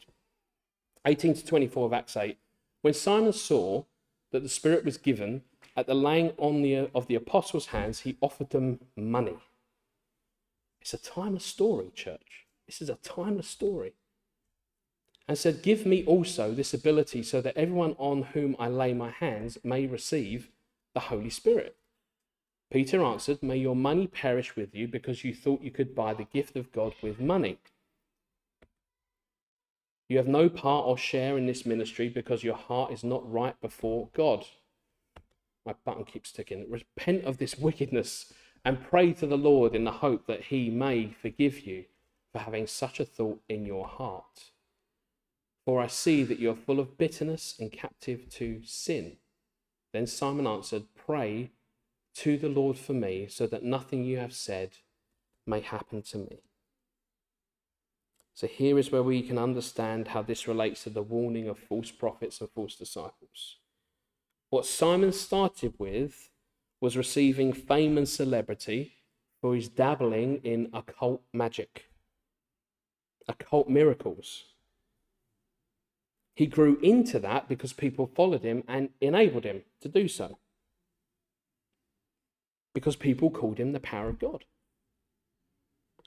[1.05, 2.37] 18 to 24 of Acts 8.
[2.81, 3.85] When Simon saw
[4.31, 5.43] that the Spirit was given
[5.75, 9.37] at the laying on the, of the apostles' hands, he offered them money.
[10.81, 12.45] It's a timeless story, church.
[12.65, 13.93] This is a timeless story.
[15.27, 19.11] And said, Give me also this ability so that everyone on whom I lay my
[19.11, 20.49] hands may receive
[20.97, 21.75] the Holy Spirit.
[22.71, 26.23] Peter answered, May your money perish with you because you thought you could buy the
[26.23, 27.59] gift of God with money.
[30.09, 33.53] You have no part or share in this ministry because your heart is not right
[33.61, 34.45] before God.
[35.67, 36.65] My button keeps ticking.
[36.67, 38.33] Repent of this wickedness
[38.65, 41.85] and pray to the Lord in the hope that he may forgive you
[42.33, 44.49] for having such a thought in your heart.
[45.63, 49.17] For I see that you are full of bitterness and captive to sin.
[49.93, 51.51] Then Simon answered, Pray
[52.15, 54.77] to the Lord for me, so that nothing you have said
[55.45, 56.41] may happen to me.
[58.33, 61.89] So here is where we can understand how this relates to the warning of false
[61.89, 63.57] prophets and false disciples.
[64.49, 66.29] What Simon started with
[66.79, 68.93] was receiving fame and celebrity
[69.41, 71.85] for his dabbling in occult magic,
[73.27, 74.43] occult miracles.
[76.37, 80.37] He grew into that because people followed him and enabled him to do so.
[82.75, 84.45] Because people called him the power of God.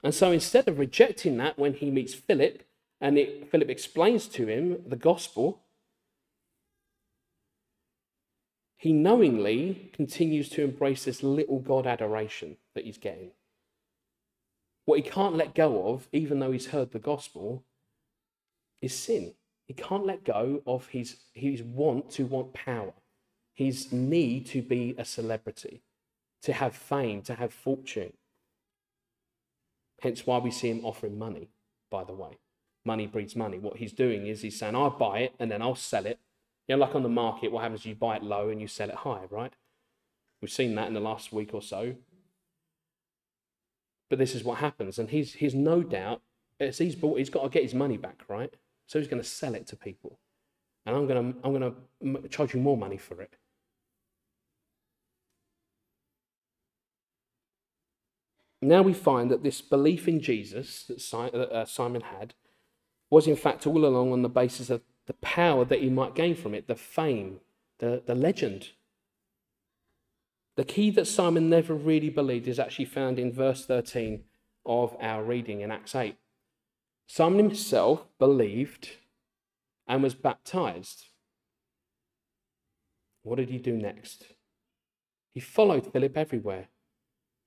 [0.05, 2.63] And so instead of rejecting that when he meets Philip
[3.01, 5.63] and it, Philip explains to him the gospel,
[8.77, 13.33] he knowingly continues to embrace this little God adoration that he's getting.
[14.85, 17.65] What he can't let go of, even though he's heard the gospel,
[18.81, 19.35] is sin.
[19.71, 22.93] He can't let go of his, his want to want power,
[23.55, 25.85] his need to be a celebrity,
[26.43, 28.15] to have fame, to have fortune.
[30.03, 31.51] Hence why we see him offering money,
[31.89, 32.39] by the way.
[32.85, 33.61] Money breeds money.
[33.61, 36.19] What he's doing is he's saying, I'll buy it and then I'll sell it.
[36.67, 38.67] You know, like on the market, what happens is you buy it low and you
[38.67, 39.53] sell it high, right?
[40.43, 41.95] We've seen that in the last week or so.
[44.09, 44.99] But this is what happens.
[44.99, 46.23] And he's, he's no doubt,
[46.59, 48.53] as he's, bought, he's got to get his money back, right?
[48.91, 50.19] So he's going to sell it to people.
[50.85, 53.37] And I'm going to, I'm going to charge you more money for it.
[58.61, 62.35] Now we find that this belief in Jesus that uh, Simon had
[63.11, 66.35] was, in fact, all along on the basis of the power that he might gain
[66.35, 67.39] from it, the fame,
[67.79, 68.71] the, the legend.
[70.57, 74.25] The key that Simon never really believed is actually found in verse 13
[74.67, 76.17] of our reading in Acts 8.
[77.13, 78.91] Simon himself believed
[79.89, 81.07] and was baptized.
[83.25, 84.27] What did he do next?
[85.35, 86.69] He followed Philip everywhere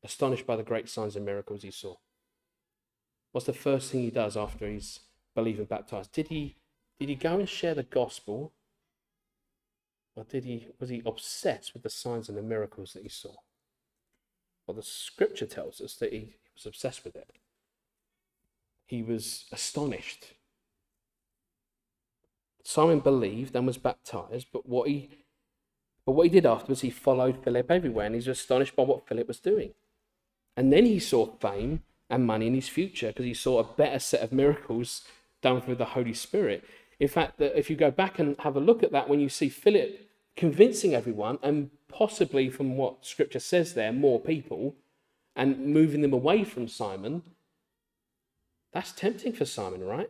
[0.03, 1.95] astonished by the great signs and miracles he saw.
[3.31, 4.99] What's the first thing he does after he's
[5.33, 6.11] believed and baptized?
[6.11, 6.57] Did he
[6.99, 8.51] did he go and share the gospel?
[10.17, 13.35] Or did he was he obsessed with the signs and the miracles that he saw?
[14.67, 17.31] Well, the scripture tells us that he was obsessed with it.
[18.85, 20.33] He was astonished.
[22.63, 25.09] Simon believed and was baptized, but what he
[26.05, 29.27] but what he did afterwards, he followed Philip everywhere, and he's astonished by what Philip
[29.27, 29.71] was doing.
[30.57, 33.99] And then he saw fame and money in his future because he saw a better
[33.99, 35.03] set of miracles
[35.41, 36.63] done through the Holy Spirit.
[36.99, 39.29] In fact, that if you go back and have a look at that, when you
[39.29, 44.75] see Philip convincing everyone, and possibly from what scripture says there, more people,
[45.35, 47.23] and moving them away from Simon,
[48.73, 50.09] that's tempting for Simon, right?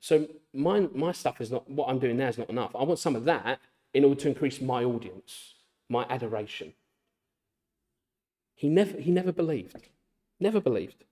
[0.00, 2.74] So my, my stuff is not, what I'm doing now is not enough.
[2.74, 3.60] I want some of that
[3.92, 5.54] in order to increase my audience,
[5.88, 6.72] my adoration.
[8.54, 9.76] He never, he never believed.
[10.38, 11.04] Never believed.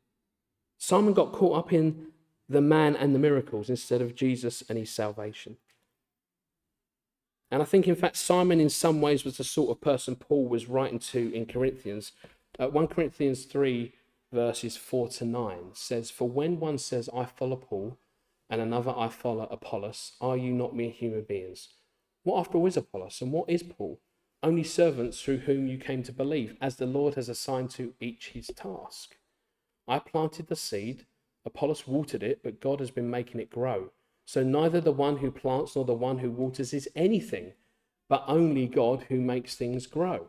[0.79, 2.09] Simon got caught up in
[2.49, 5.59] the man and the miracles instead of Jesus and his salvation.
[7.51, 10.47] And I think, in fact, Simon, in some ways, was the sort of person Paul
[10.47, 12.13] was writing to in Corinthians.
[12.59, 13.93] Uh, 1 Corinthians 3,
[14.33, 17.99] verses 4 to 9 says, For when one says, I follow Paul,
[18.51, 21.69] and another, I follow Apollos, are you not mere human beings?
[22.23, 24.01] What after all is Apollos, and what is Paul?
[24.43, 28.29] only servants through whom you came to believe, as the Lord has assigned to each
[28.29, 29.17] his task.
[29.87, 31.07] I planted the seed,
[31.45, 33.91] Apollos watered it, but God has been making it grow.
[34.27, 37.55] So neither the one who plants nor the one who waters is anything,
[38.09, 40.29] but only God who makes things grow.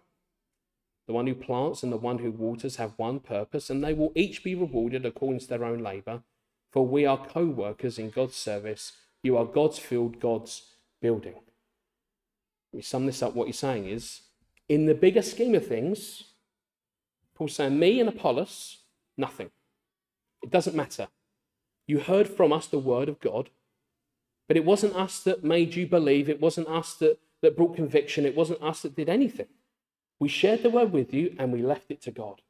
[1.09, 4.11] The one who plants and the one who waters have one purpose, and they will
[4.13, 6.21] each be rewarded according to their own labor.
[6.71, 8.91] For we are co workers in God's service.
[9.23, 10.67] You are God's field, God's
[11.01, 11.33] building.
[12.71, 13.33] Let me sum this up.
[13.33, 14.21] What he's saying is,
[14.67, 16.25] in the bigger scheme of things,
[17.33, 18.77] Paul's saying, me and Apollos,
[19.17, 19.49] nothing.
[20.43, 21.07] It doesn't matter.
[21.87, 23.49] You heard from us the word of God,
[24.47, 26.29] but it wasn't us that made you believe.
[26.29, 28.27] It wasn't us that, that brought conviction.
[28.27, 29.47] It wasn't us that did anything.
[30.19, 32.41] We shared the word with you and we left it to God.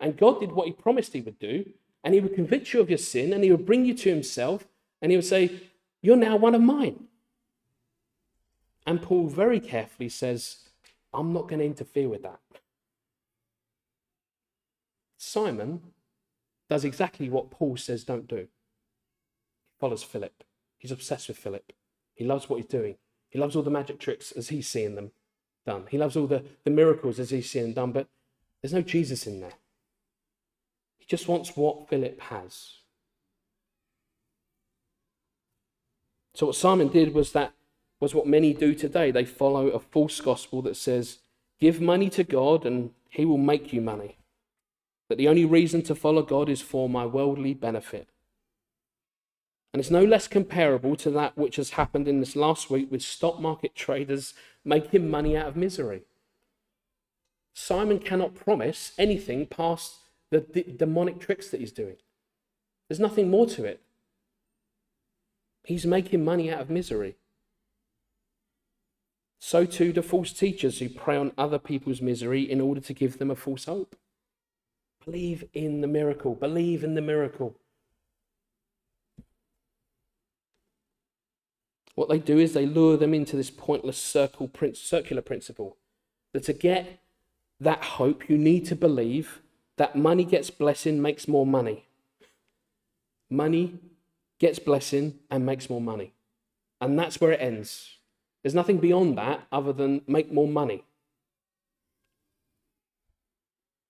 [0.00, 1.66] And God did what he promised he would do,
[2.02, 4.66] and he would convict you of your sin, and he would bring you to himself,
[5.02, 5.60] and he would say,
[6.00, 7.04] You're now one of mine.
[8.86, 10.70] And Paul very carefully says,
[11.12, 12.40] I'm not going to interfere with that.
[15.18, 15.82] Simon
[16.70, 18.36] does exactly what Paul says don't do.
[18.36, 20.44] He follows Philip.
[20.78, 21.74] He's obsessed with Philip.
[22.14, 22.96] He loves what he's doing.
[23.28, 25.10] He loves all the magic tricks as he's seeing them
[25.66, 25.84] done.
[25.90, 28.08] He loves all the, the miracles as he's seeing them done, but
[28.62, 29.54] there's no Jesus in there.
[30.98, 32.76] He just wants what Philip has.
[36.34, 37.52] So, what Simon did was that
[38.00, 39.10] was what many do today.
[39.10, 41.18] They follow a false gospel that says,
[41.60, 44.16] give money to God and he will make you money.
[45.08, 48.08] That the only reason to follow God is for my worldly benefit.
[49.72, 53.02] And it's no less comparable to that which has happened in this last week with
[53.02, 56.02] stock market traders making money out of misery.
[57.54, 59.96] Simon cannot promise anything past
[60.30, 61.96] the demonic tricks that he's doing.
[62.88, 63.80] There's nothing more to it.
[65.64, 67.16] He's making money out of misery.
[69.38, 73.18] So too do false teachers who prey on other people's misery in order to give
[73.18, 73.96] them a false hope.
[75.04, 76.34] Believe in the miracle.
[76.34, 77.56] Believe in the miracle.
[82.00, 85.76] What they do is they lure them into this pointless circle, circular principle
[86.32, 86.98] that to get
[87.60, 89.42] that hope, you need to believe
[89.76, 91.84] that money gets blessing, makes more money.
[93.28, 93.80] Money
[94.38, 96.14] gets blessing and makes more money.
[96.80, 97.98] And that's where it ends.
[98.42, 100.84] There's nothing beyond that other than make more money.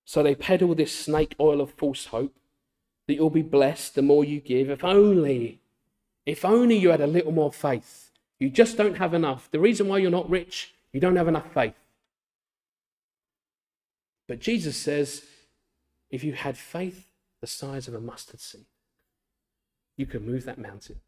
[0.05, 2.35] So they peddle this snake oil of false hope,
[3.07, 4.69] that you'll be blessed the more you give.
[4.69, 5.60] If only,
[6.27, 8.11] if only you had a little more faith.
[8.39, 9.51] You just don't have enough.
[9.51, 11.75] The reason why you're not rich, you don't have enough faith.
[14.27, 15.25] But Jesus says,
[16.11, 17.11] if you had faith
[17.41, 18.67] the size of a mustard seed,
[19.97, 21.01] you could move that mountain.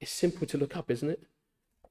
[0.00, 1.22] It's simple to look up, isn't it?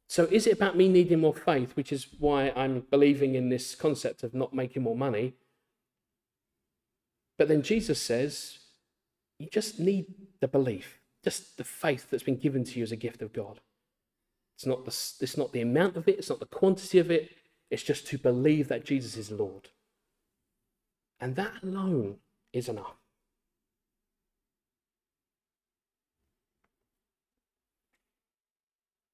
[0.08, 3.76] So, is it about me needing more faith, which is why I'm believing in this
[3.76, 5.34] concept of not making more money?
[7.38, 8.60] But then Jesus says,
[9.40, 10.08] you just need
[10.40, 13.60] the belief, just the faith that's been given to you as a gift of God.
[14.56, 17.32] It's not the, it's not the amount of it, it's not the quantity of it,
[17.70, 19.70] it's just to believe that Jesus is Lord.
[21.20, 22.18] And that alone
[22.54, 22.96] is enough.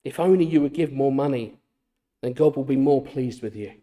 [0.03, 1.55] If only you would give more money,
[2.21, 3.74] then God will be more pleased with you.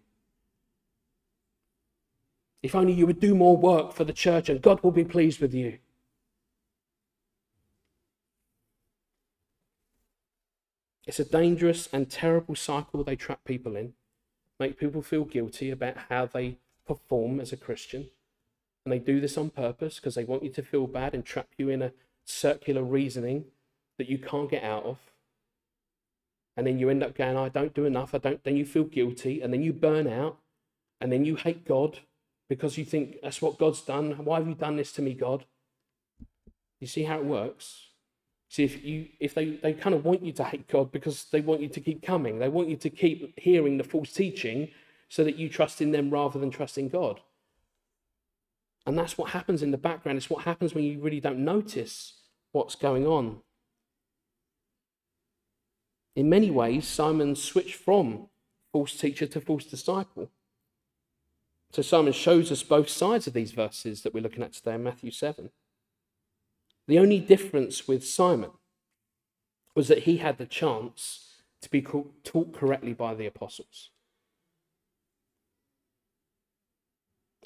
[2.63, 5.41] If only you would do more work for the church, and God will be pleased
[5.41, 5.79] with you.
[11.11, 13.95] It's a dangerous and terrible cycle they trap people in,
[14.61, 18.11] make people feel guilty about how they perform as a Christian.
[18.85, 21.49] And they do this on purpose because they want you to feel bad and trap
[21.59, 21.91] you in a
[22.25, 23.47] circular reasoning
[23.99, 24.99] that you can't get out of
[26.57, 28.85] and then you end up going, I don't do enough, I don't, then you feel
[28.85, 30.39] guilty, and then you burn out,
[31.01, 31.99] and then you hate God
[32.49, 34.13] because you think that's what God's done.
[34.25, 35.45] Why have you done this to me, God?
[36.79, 37.90] You see how it works?
[38.51, 41.41] See, if you if they, they kind of want you to hate God because they
[41.41, 44.69] want you to keep coming, they want you to keep hearing the false teaching
[45.09, 47.21] so that you trust in them rather than trust in God.
[48.87, 50.19] And that's what happens in the background.
[50.19, 52.15] It's what happens when you really don't notice
[52.51, 53.39] what's going on.
[56.17, 58.27] In many ways, Simon switched from
[58.73, 60.29] false teacher to false disciple.
[61.71, 64.83] So Simon shows us both sides of these verses that we're looking at today in
[64.83, 65.51] Matthew 7.
[66.91, 68.51] The only difference with Simon
[69.77, 73.91] was that he had the chance to be taught correctly by the apostles.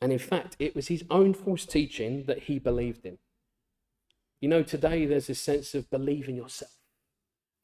[0.01, 3.18] And in fact, it was his own false teaching that he believed in.
[4.40, 6.72] You know, today there's this sense of believe in yourself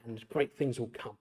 [0.05, 1.16] and great things will come.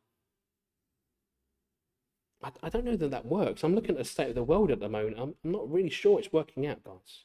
[2.43, 3.63] I, I don't know that that works.
[3.63, 5.15] I'm looking at the state of the world at the moment.
[5.17, 7.23] I'm, I'm not really sure it's working out, guys.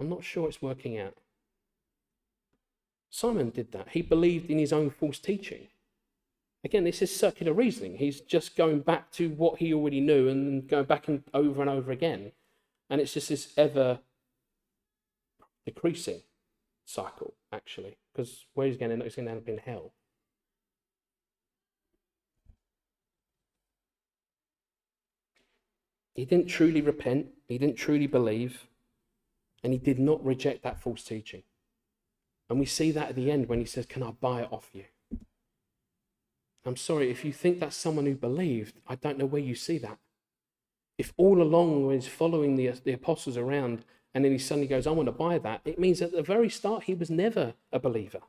[0.00, 1.18] I'm not sure it's working out.
[3.16, 3.88] Simon did that.
[3.92, 5.68] He believed in his own false teaching.
[6.62, 7.96] Again, this is circular reasoning.
[7.96, 11.70] He's just going back to what he already knew and going back and over and
[11.70, 12.32] over again.
[12.90, 14.00] And it's just this ever
[15.64, 16.20] decreasing
[16.84, 19.58] cycle, actually, because where he's going to end up, he's going to end up in
[19.58, 19.94] hell.
[26.14, 28.66] He didn't truly repent, he didn't truly believe,
[29.64, 31.44] and he did not reject that false teaching.
[32.48, 34.70] And we see that at the end when he says, Can I buy it off
[34.72, 34.84] you?
[36.64, 39.78] I'm sorry, if you think that's someone who believed, I don't know where you see
[39.78, 39.98] that.
[40.98, 43.84] If all along he's following the, the apostles around
[44.14, 46.48] and then he suddenly goes, I want to buy that, it means at the very
[46.48, 48.20] start he was never a believer.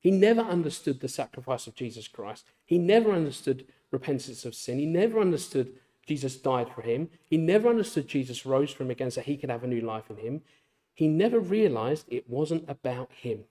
[0.00, 2.44] He never understood the sacrifice of Jesus Christ.
[2.64, 4.78] He never understood repentance of sin.
[4.78, 5.72] He never understood
[6.06, 7.10] Jesus died for him.
[7.24, 10.10] He never understood Jesus rose from him again so he could have a new life
[10.10, 10.42] in him.
[10.98, 13.44] He never realized it wasn't about him.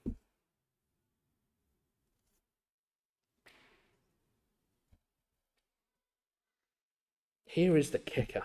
[7.45, 8.43] Here is the kicker.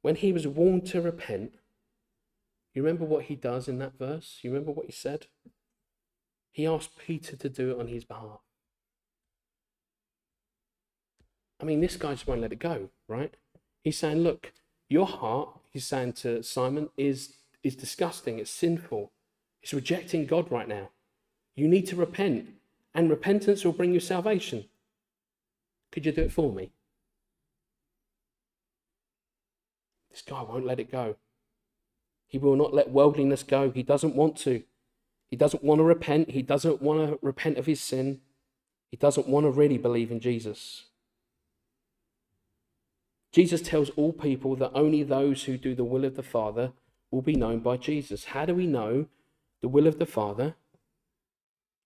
[0.00, 1.52] When he was warned to repent,
[2.72, 4.38] you remember what he does in that verse?
[4.40, 5.26] You remember what he said?
[6.50, 8.40] He asked Peter to do it on his behalf.
[11.60, 13.34] I mean, this guy just won't let it go, right?
[13.84, 14.54] He's saying, look,
[14.88, 18.38] your heart, he's saying to Simon, is, is disgusting.
[18.38, 19.12] It's sinful.
[19.62, 20.90] It's rejecting God right now.
[21.54, 22.48] You need to repent,
[22.94, 24.66] and repentance will bring you salvation.
[25.92, 26.72] Could you do it for me?
[30.10, 31.16] This guy won't let it go.
[32.26, 33.70] He will not let worldliness go.
[33.70, 34.62] He doesn't want to.
[35.28, 36.30] He doesn't want to repent.
[36.30, 38.20] He doesn't want to repent of his sin.
[38.90, 40.84] He doesn't want to really believe in Jesus.
[43.32, 46.72] Jesus tells all people that only those who do the will of the Father
[47.10, 48.26] will be known by Jesus.
[48.26, 49.06] How do we know
[49.60, 50.54] the will of the Father?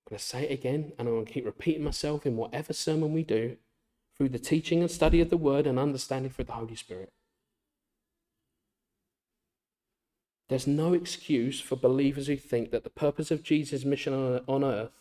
[0.07, 2.73] I'm going to say it again, and I'm going to keep repeating myself in whatever
[2.73, 3.57] sermon we do
[4.17, 7.11] through the teaching and study of the Word and understanding through the Holy Spirit.
[10.49, 14.13] There's no excuse for believers who think that the purpose of Jesus' mission
[14.47, 14.93] on earth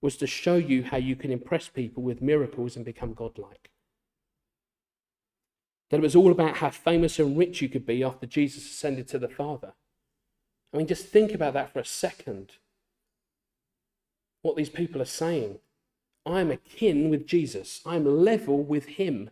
[0.00, 3.70] was to show you how you can impress people with miracles and become godlike.
[5.90, 9.08] That it was all about how famous and rich you could be after Jesus ascended
[9.08, 9.72] to the Father.
[10.72, 12.52] I mean, just think about that for a second.
[14.42, 15.60] What these people are saying.
[16.26, 19.30] I am akin with Jesus, I'm level with him.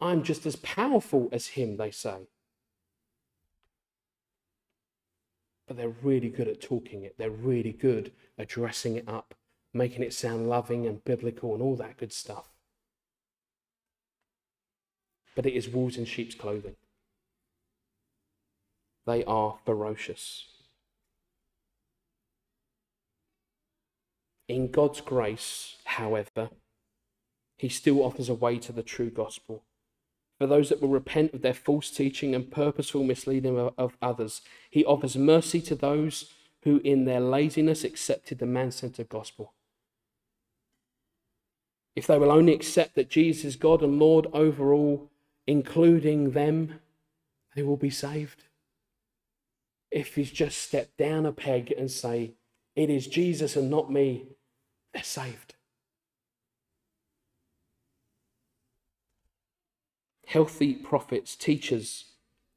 [0.00, 2.28] I'm just as powerful as him, they say.
[5.66, 9.34] But they're really good at talking it, they're really good at dressing it up,
[9.72, 12.48] making it sound loving and biblical and all that good stuff.
[15.34, 16.76] But it is wolves in sheep's clothing.
[19.06, 20.46] They are ferocious.
[24.48, 26.50] In God's grace, however,
[27.56, 29.62] He still offers a way to the true gospel.
[30.38, 34.84] For those that will repent of their false teaching and purposeful misleading of others, He
[34.84, 39.52] offers mercy to those who, in their laziness, accepted the man centered gospel.
[41.94, 45.10] If they will only accept that Jesus is God and Lord over all,
[45.50, 46.80] including them,
[47.56, 48.44] they will be saved
[49.90, 52.34] if he's just step down a peg and say,
[52.76, 54.28] It is Jesus and not me,
[54.94, 55.56] they're saved.
[60.26, 62.04] Healthy prophets, teachers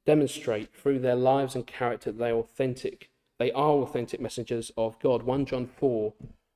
[0.06, 3.10] demonstrate through their lives and character that they are authentic.
[3.40, 5.24] They are authentic messengers of God.
[5.24, 6.14] 1 John 4,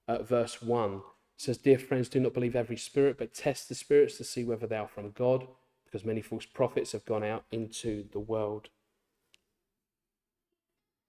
[0.08, 1.02] uh, verse 1
[1.36, 4.68] says, Dear friends, do not believe every spirit, but test the spirits to see whether
[4.68, 5.48] they are from God,
[5.98, 8.70] because many false prophets have gone out into the world.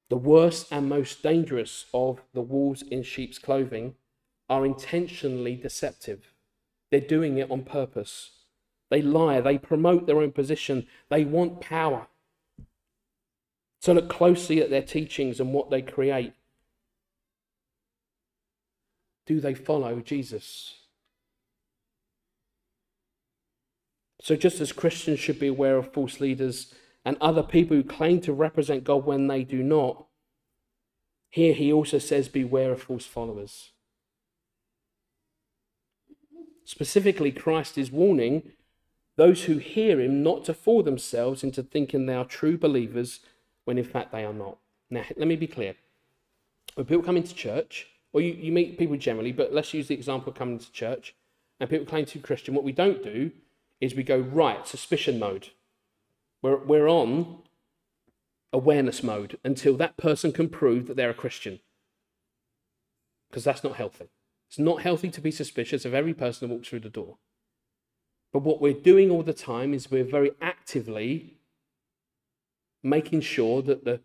[0.09, 3.97] The worst and most dangerous of the wolves in sheep's clothing
[4.49, 6.33] are intentionally deceptive.
[6.91, 8.31] They're doing it on purpose.
[8.89, 12.07] They lie, they promote their own position, they want power.
[13.83, 16.33] So look closely at their teachings and what they create.
[19.27, 20.78] Do they follow Jesus?
[24.21, 28.21] So, just as Christians should be aware of false leaders and other people who claim
[28.21, 30.07] to represent God when they do not.
[31.31, 33.71] Here he also says, Beware of false followers.
[36.65, 38.53] Specifically, Christ is warning
[39.17, 43.21] those who hear him not to fool themselves into thinking they are true believers
[43.65, 44.59] when in fact they are not.
[44.91, 45.75] Now, let me be clear.
[46.75, 49.95] When people come into church, or you, you meet people generally, but let's use the
[49.95, 51.15] example of coming to church,
[51.59, 53.31] and people claim to be Christian, what we don't do
[53.81, 55.51] is we go, right, suspicion mode.
[56.43, 57.43] We're, we're on
[58.53, 61.61] awareness mode until that person can prove that they're a Christian.
[63.29, 64.09] Because that's not healthy.
[64.49, 67.19] It's not healthy to be suspicious of every person that walks through the door.
[68.33, 71.39] But what we're doing all the time is we're very actively
[72.83, 74.01] making sure that the,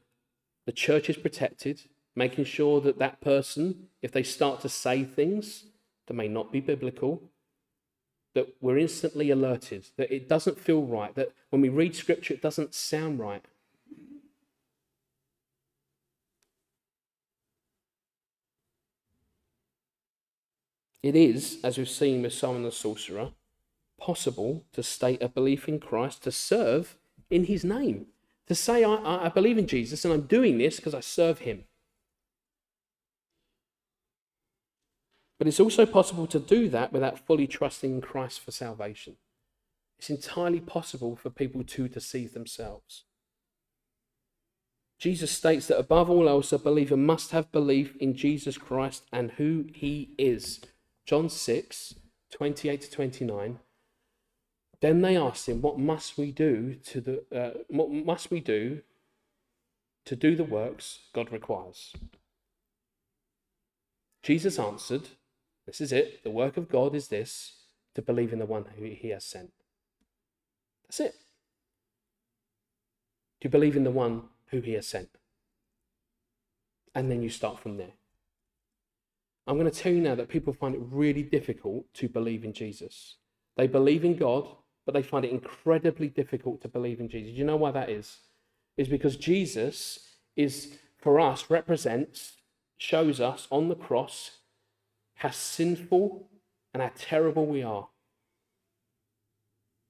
[0.66, 1.84] the church is protected,
[2.16, 5.66] making sure that that person, if they start to say things
[6.08, 7.32] that may not be biblical,
[8.34, 12.42] that we're instantly alerted, that it doesn't feel right, that when we read scripture, it
[12.42, 13.44] doesn't sound right.
[21.04, 23.32] It is, as we've seen with Simon the sorcerer,
[24.00, 26.96] possible to state a belief in Christ, to serve
[27.30, 28.08] in his name,
[28.48, 31.66] to say, I, I believe in Jesus and I'm doing this because I serve him.
[35.38, 39.18] But it's also possible to do that without fully trusting in Christ for salvation.
[39.98, 43.04] It's entirely possible for people to deceive themselves.
[45.00, 49.32] Jesus states that above all else, a believer must have belief in Jesus Christ and
[49.32, 50.62] who he is.
[51.06, 51.96] John 6,
[52.32, 53.60] 28 to 29.
[54.82, 58.82] Then they asked him, What must we do to the uh, what must we do
[60.06, 61.94] to do the works God requires?
[64.22, 65.10] Jesus answered,
[65.66, 66.24] this is it.
[66.24, 67.54] The work of God is this
[67.96, 69.52] to believe in the one who he has sent.
[70.86, 71.16] That's it.
[73.42, 75.10] To believe in the one who he has sent.
[76.96, 77.94] And then you start from there.
[79.46, 82.54] I'm going to tell you now that people find it really difficult to believe in
[82.54, 83.16] Jesus.
[83.58, 84.48] They believe in God,
[84.86, 87.34] but they find it incredibly difficult to believe in Jesus.
[87.34, 88.20] You know why that is?
[88.78, 90.00] Is because Jesus
[90.36, 92.38] is, for us, represents,
[92.78, 94.40] shows us on the cross
[95.24, 96.28] how sinful
[96.74, 97.88] and how terrible we are.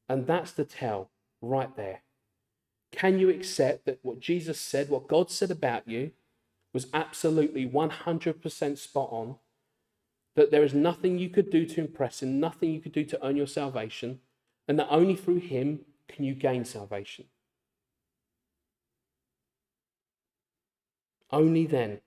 [0.08, 1.10] And that's the tell
[1.42, 2.04] right there.
[2.92, 6.12] Can you accept that what Jesus said, what God said about you,
[6.72, 9.38] was absolutely 100% spot on?
[10.36, 13.26] That there is nothing you could do to impress Him, nothing you could do to
[13.26, 14.20] earn your salvation,
[14.68, 17.26] and that only through Him can you gain salvation?
[21.32, 22.02] Only then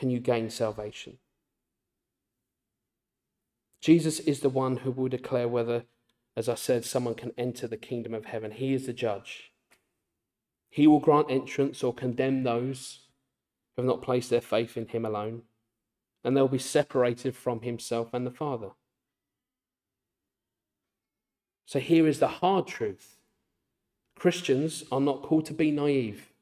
[0.00, 1.18] can you gain salvation.
[3.82, 5.84] Jesus is the one who will declare whether,
[6.34, 8.52] as I said, someone can enter the kingdom of heaven.
[8.52, 9.52] He is the judge.
[10.70, 13.00] He will grant entrance or condemn those
[13.76, 15.42] who have not placed their faith in him alone,
[16.24, 18.70] and they'll be separated from himself and the Father.
[21.66, 23.18] So here is the hard truth
[24.18, 26.32] Christians are not called to be naive.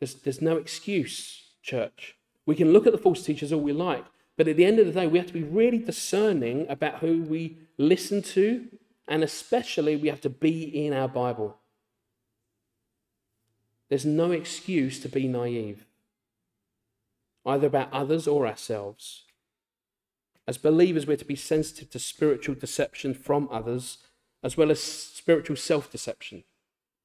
[0.00, 2.16] There's, there's no excuse, church.
[2.46, 4.04] We can look at the false teachers all we like,
[4.36, 7.22] but at the end of the day, we have to be really discerning about who
[7.22, 8.66] we listen to,
[9.08, 11.56] and especially we have to be in our Bible.
[13.88, 15.86] There's no excuse to be naive,
[17.46, 19.22] either about others or ourselves.
[20.46, 23.98] As believers, we're to be sensitive to spiritual deception from others,
[24.42, 26.44] as well as spiritual self deception.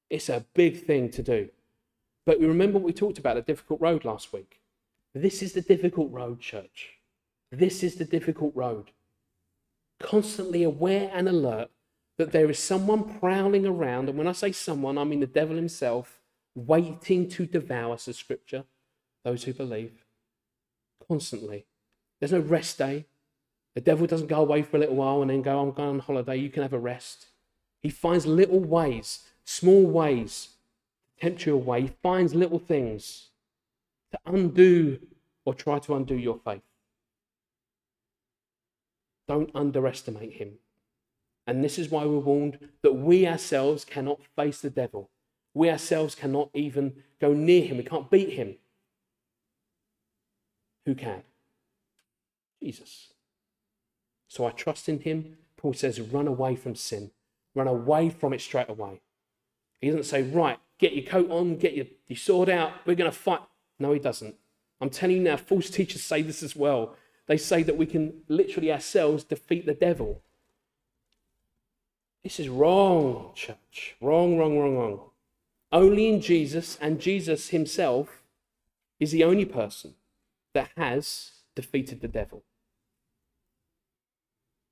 [0.09, 1.49] It's a big thing to do.
[2.29, 4.61] But we remember what we talked about a difficult road last week.
[5.15, 6.99] This is the difficult road, church.
[7.51, 8.91] This is the difficult road.
[9.99, 11.71] Constantly aware and alert
[12.19, 15.55] that there is someone prowling around, and when I say someone, I mean the devil
[15.55, 16.19] himself,
[16.53, 18.65] waiting to devour, says Scripture,
[19.23, 20.05] those who believe.
[21.07, 21.65] Constantly.
[22.19, 23.07] There's no rest day.
[23.73, 25.99] The devil doesn't go away for a little while and then go, I'm going on
[26.01, 27.25] holiday, you can have a rest.
[27.81, 30.49] He finds little ways, small ways,
[31.19, 31.81] tempt you away.
[31.81, 33.29] He finds little things
[34.11, 34.99] to undo
[35.45, 36.61] or try to undo your faith.
[39.27, 40.53] Don't underestimate him.
[41.45, 45.09] And this is why we're warned that we ourselves cannot face the devil.
[45.53, 47.77] We ourselves cannot even go near him.
[47.77, 48.55] We can't beat him.
[50.85, 51.23] Who can?
[52.61, 53.13] Jesus.
[54.27, 55.37] So I trust in him.
[55.57, 57.11] Paul says, run away from sin.
[57.55, 59.01] Run away from it straight away.
[59.81, 63.11] He doesn't say, right, get your coat on, get your, your sword out, we're going
[63.11, 63.41] to fight.
[63.77, 64.35] No, he doesn't.
[64.81, 66.95] I'm telling you now, false teachers say this as well.
[67.27, 70.21] They say that we can literally ourselves defeat the devil.
[72.23, 73.95] This is wrong, church.
[74.01, 75.01] Wrong, wrong, wrong, wrong.
[75.71, 78.23] Only in Jesus and Jesus himself
[78.99, 79.95] is the only person
[80.53, 82.43] that has defeated the devil.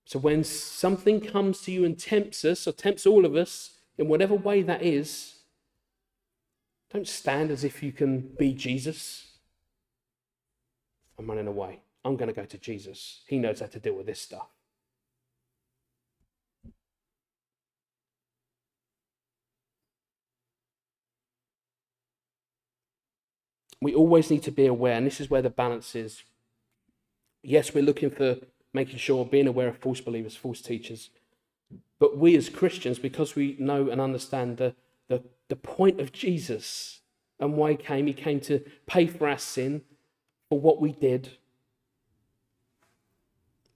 [0.05, 4.07] So when something comes to you and tempts us, or tempts all of us, in
[4.07, 5.36] whatever way that is,
[6.91, 9.37] don't stand as if you can be Jesus.
[11.19, 11.81] I'm running away.
[12.05, 13.21] I'm going to go to Jesus.
[13.27, 14.47] He knows how to deal with this stuff.
[23.81, 26.23] We always need to be aware, and this is where the balance is.
[27.43, 28.37] Yes, we're looking for
[28.73, 31.09] making sure, being aware of false believers, false teachers.
[31.99, 34.75] But we as Christians, because we know and understand the,
[35.07, 37.01] the, the point of Jesus
[37.39, 39.81] and why he came, he came to pay for our sin,
[40.49, 41.37] for what we did,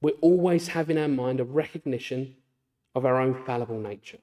[0.02, 2.36] we always have in our mind a recognition
[2.96, 4.18] of our own fallible nature.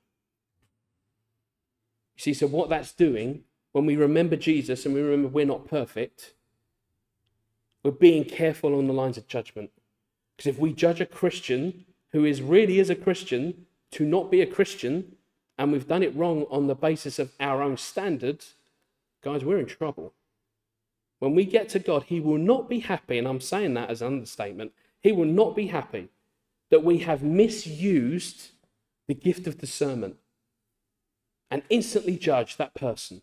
[2.16, 5.68] You see, so what that's doing, when we remember Jesus and we remember we're not
[5.68, 6.34] perfect,
[7.84, 9.70] we're being careful on the lines of judgment.
[10.36, 14.40] Because if we judge a Christian who is really is a Christian to not be
[14.40, 15.16] a Christian,
[15.59, 18.55] and we've done it wrong on the basis of our own standards,
[19.23, 20.15] guys, we're in trouble.
[21.19, 24.01] When we get to God, He will not be happy, and I'm saying that as
[24.01, 26.09] an understatement, He will not be happy
[26.71, 28.51] that we have misused
[29.09, 30.17] the gift of discernment
[31.51, 33.23] and instantly judge that person.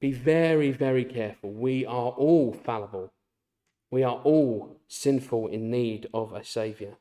[0.00, 1.50] Be very, very careful.
[1.50, 3.12] We are all fallible.
[3.90, 6.98] We are all sinful in need of a Saviour.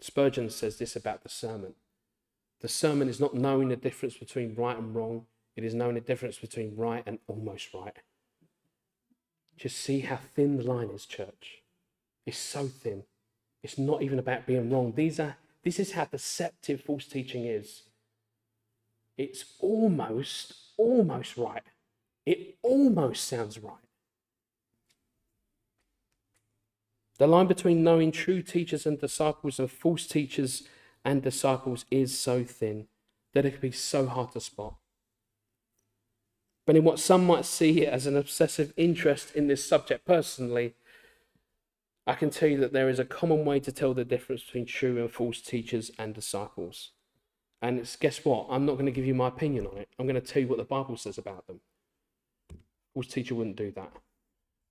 [0.00, 1.74] Spurgeon says this about the sermon
[2.60, 6.00] the sermon is not knowing the difference between right and wrong, it is knowing the
[6.00, 7.96] difference between right and almost right.
[9.56, 11.62] Just see how thin the line is, church.
[12.24, 13.04] It's so thin.
[13.62, 14.92] It's not even about being wrong.
[14.94, 17.82] These are, this is how deceptive false teaching is.
[19.16, 21.62] It's almost, almost right.
[22.26, 23.74] It almost sounds right.
[27.18, 30.64] The line between knowing true teachers and disciples and false teachers
[31.04, 32.88] and disciples is so thin
[33.32, 34.74] that it can be so hard to spot.
[36.66, 40.74] But in what some might see as an obsessive interest in this subject personally,
[42.06, 44.66] I can tell you that there is a common way to tell the difference between
[44.66, 46.90] true and false teachers and disciples.
[47.62, 48.46] And it's, guess what?
[48.50, 49.88] I'm not going to give you my opinion on it.
[49.98, 51.60] I'm going to tell you what the Bible says about them.
[52.94, 53.92] False teacher wouldn't do that.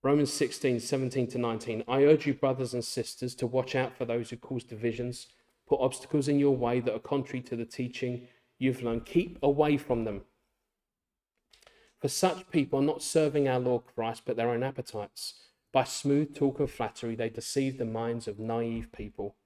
[0.05, 1.83] Romans 16, 17 to 19.
[1.87, 5.25] I urge you, brothers and sisters, to watch out for those who cause divisions,
[5.67, 8.27] put obstacles in your way that are contrary to the teaching
[8.59, 9.07] you've learned.
[9.07, 10.21] Keep away from them.
[11.99, 15.39] For such people are not serving our Lord Christ, but their own appetites.
[15.73, 19.37] By smooth talk and flattery, they deceive the minds of naive people.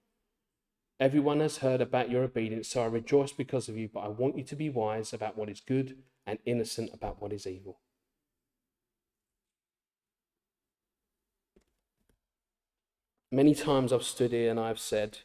[1.00, 4.38] Everyone has heard about your obedience, so I rejoice because of you, but I want
[4.38, 7.80] you to be wise about what is good and innocent about what is evil.
[13.32, 15.20] Many times I've stood here and I've said,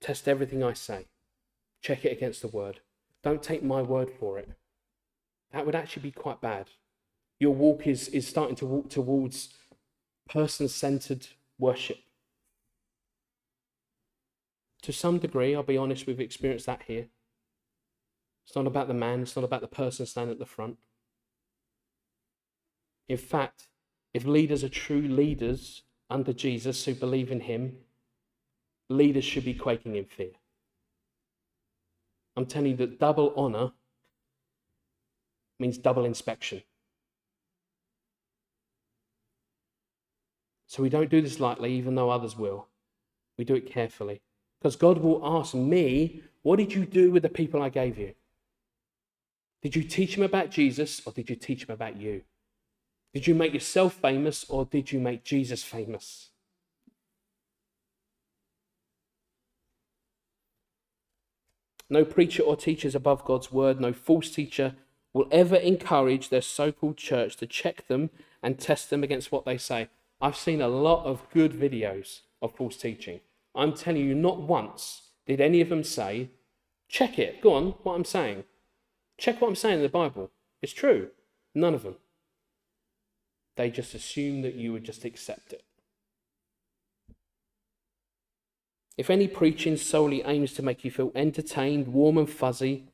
[0.00, 1.06] Test everything I say,
[1.80, 2.80] check it against the word.
[3.22, 4.50] Don't take my word for it.
[5.52, 6.70] That would actually be quite bad.
[7.38, 9.54] Your walk is, is starting to walk towards
[10.28, 11.28] person centered
[11.58, 11.98] worship.
[14.82, 17.06] To some degree, I'll be honest, we've experienced that here.
[18.44, 20.78] It's not about the man, it's not about the person standing at the front.
[23.08, 23.68] In fact,
[24.14, 27.76] if leaders are true leaders under Jesus who believe in him,
[28.88, 30.32] leaders should be quaking in fear.
[32.36, 33.72] I'm telling you that double honor
[35.58, 36.62] means double inspection.
[40.66, 42.68] So we don't do this lightly, even though others will.
[43.36, 44.22] We do it carefully.
[44.58, 48.14] Because God will ask me, What did you do with the people I gave you?
[49.60, 52.22] Did you teach them about Jesus or did you teach them about you?
[53.12, 56.30] Did you make yourself famous or did you make Jesus famous?
[61.90, 63.78] No preacher or teacher is above God's word.
[63.78, 64.76] No false teacher
[65.12, 68.08] will ever encourage their so called church to check them
[68.42, 69.88] and test them against what they say.
[70.18, 73.20] I've seen a lot of good videos of false teaching.
[73.54, 76.30] I'm telling you, not once did any of them say,
[76.88, 78.44] check it, go on, what I'm saying.
[79.18, 80.30] Check what I'm saying in the Bible.
[80.62, 81.10] It's true.
[81.54, 81.96] None of them.
[83.56, 85.64] They just assume that you would just accept it.
[88.96, 92.84] If any preaching solely aims to make you feel entertained, warm, and fuzzy,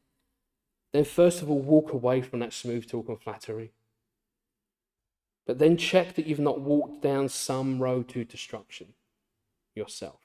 [0.93, 3.73] then first of all walk away from that smooth talk and flattery.
[5.47, 8.95] But then check that you've not walked down some road to destruction
[9.75, 10.21] yourself.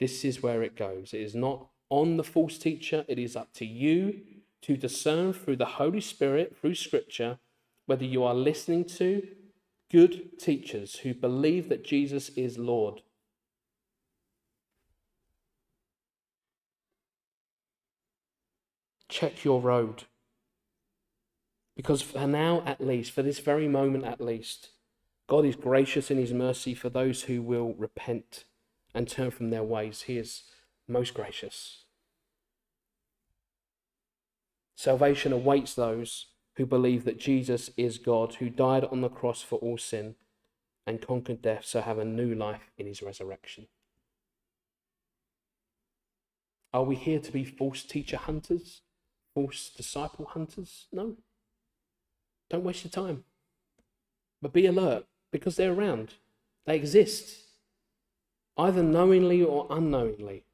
[0.00, 1.14] This is where it goes.
[1.14, 4.20] It is not on the false teacher, it is up to you
[4.62, 7.38] to discern through the Holy Spirit, through Scripture,
[7.88, 9.26] whether you are listening to
[9.90, 13.02] good teachers who believe that Jesus is Lord
[19.08, 20.04] check your road.
[21.76, 24.70] Because for now, at least, for this very moment at least,
[25.26, 28.44] God is gracious in his mercy for those who will repent
[28.94, 30.02] and turn from their ways.
[30.02, 30.42] He is
[30.86, 31.84] most gracious.
[34.76, 36.26] Salvation awaits those
[36.58, 40.16] who believe that Jesus is God, who died on the cross for all sin
[40.86, 43.66] and conquered death, so have a new life in his resurrection.
[46.74, 48.82] Are we here to be false teacher hunters?
[49.38, 50.86] false disciple hunters?
[50.92, 51.16] No.
[52.50, 53.24] Don't waste your time.
[54.42, 56.14] But be alert because they're around.
[56.66, 57.44] They exist,
[58.56, 60.44] either knowingly or unknowingly.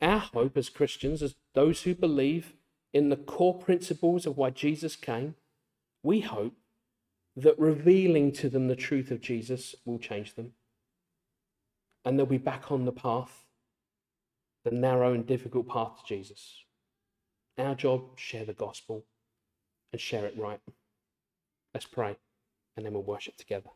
[0.00, 2.54] Our hope as Christians, as those who believe
[2.92, 5.34] in the core principles of why Jesus came,
[6.02, 6.54] we hope
[7.36, 10.52] that revealing to them the truth of Jesus will change them.
[12.04, 13.44] And they'll be back on the path,
[14.64, 16.64] the narrow and difficult path to Jesus.
[17.58, 19.04] Our job, share the gospel
[19.92, 20.60] and share it right.
[21.74, 22.16] Let's pray,
[22.76, 23.70] and then we'll worship together.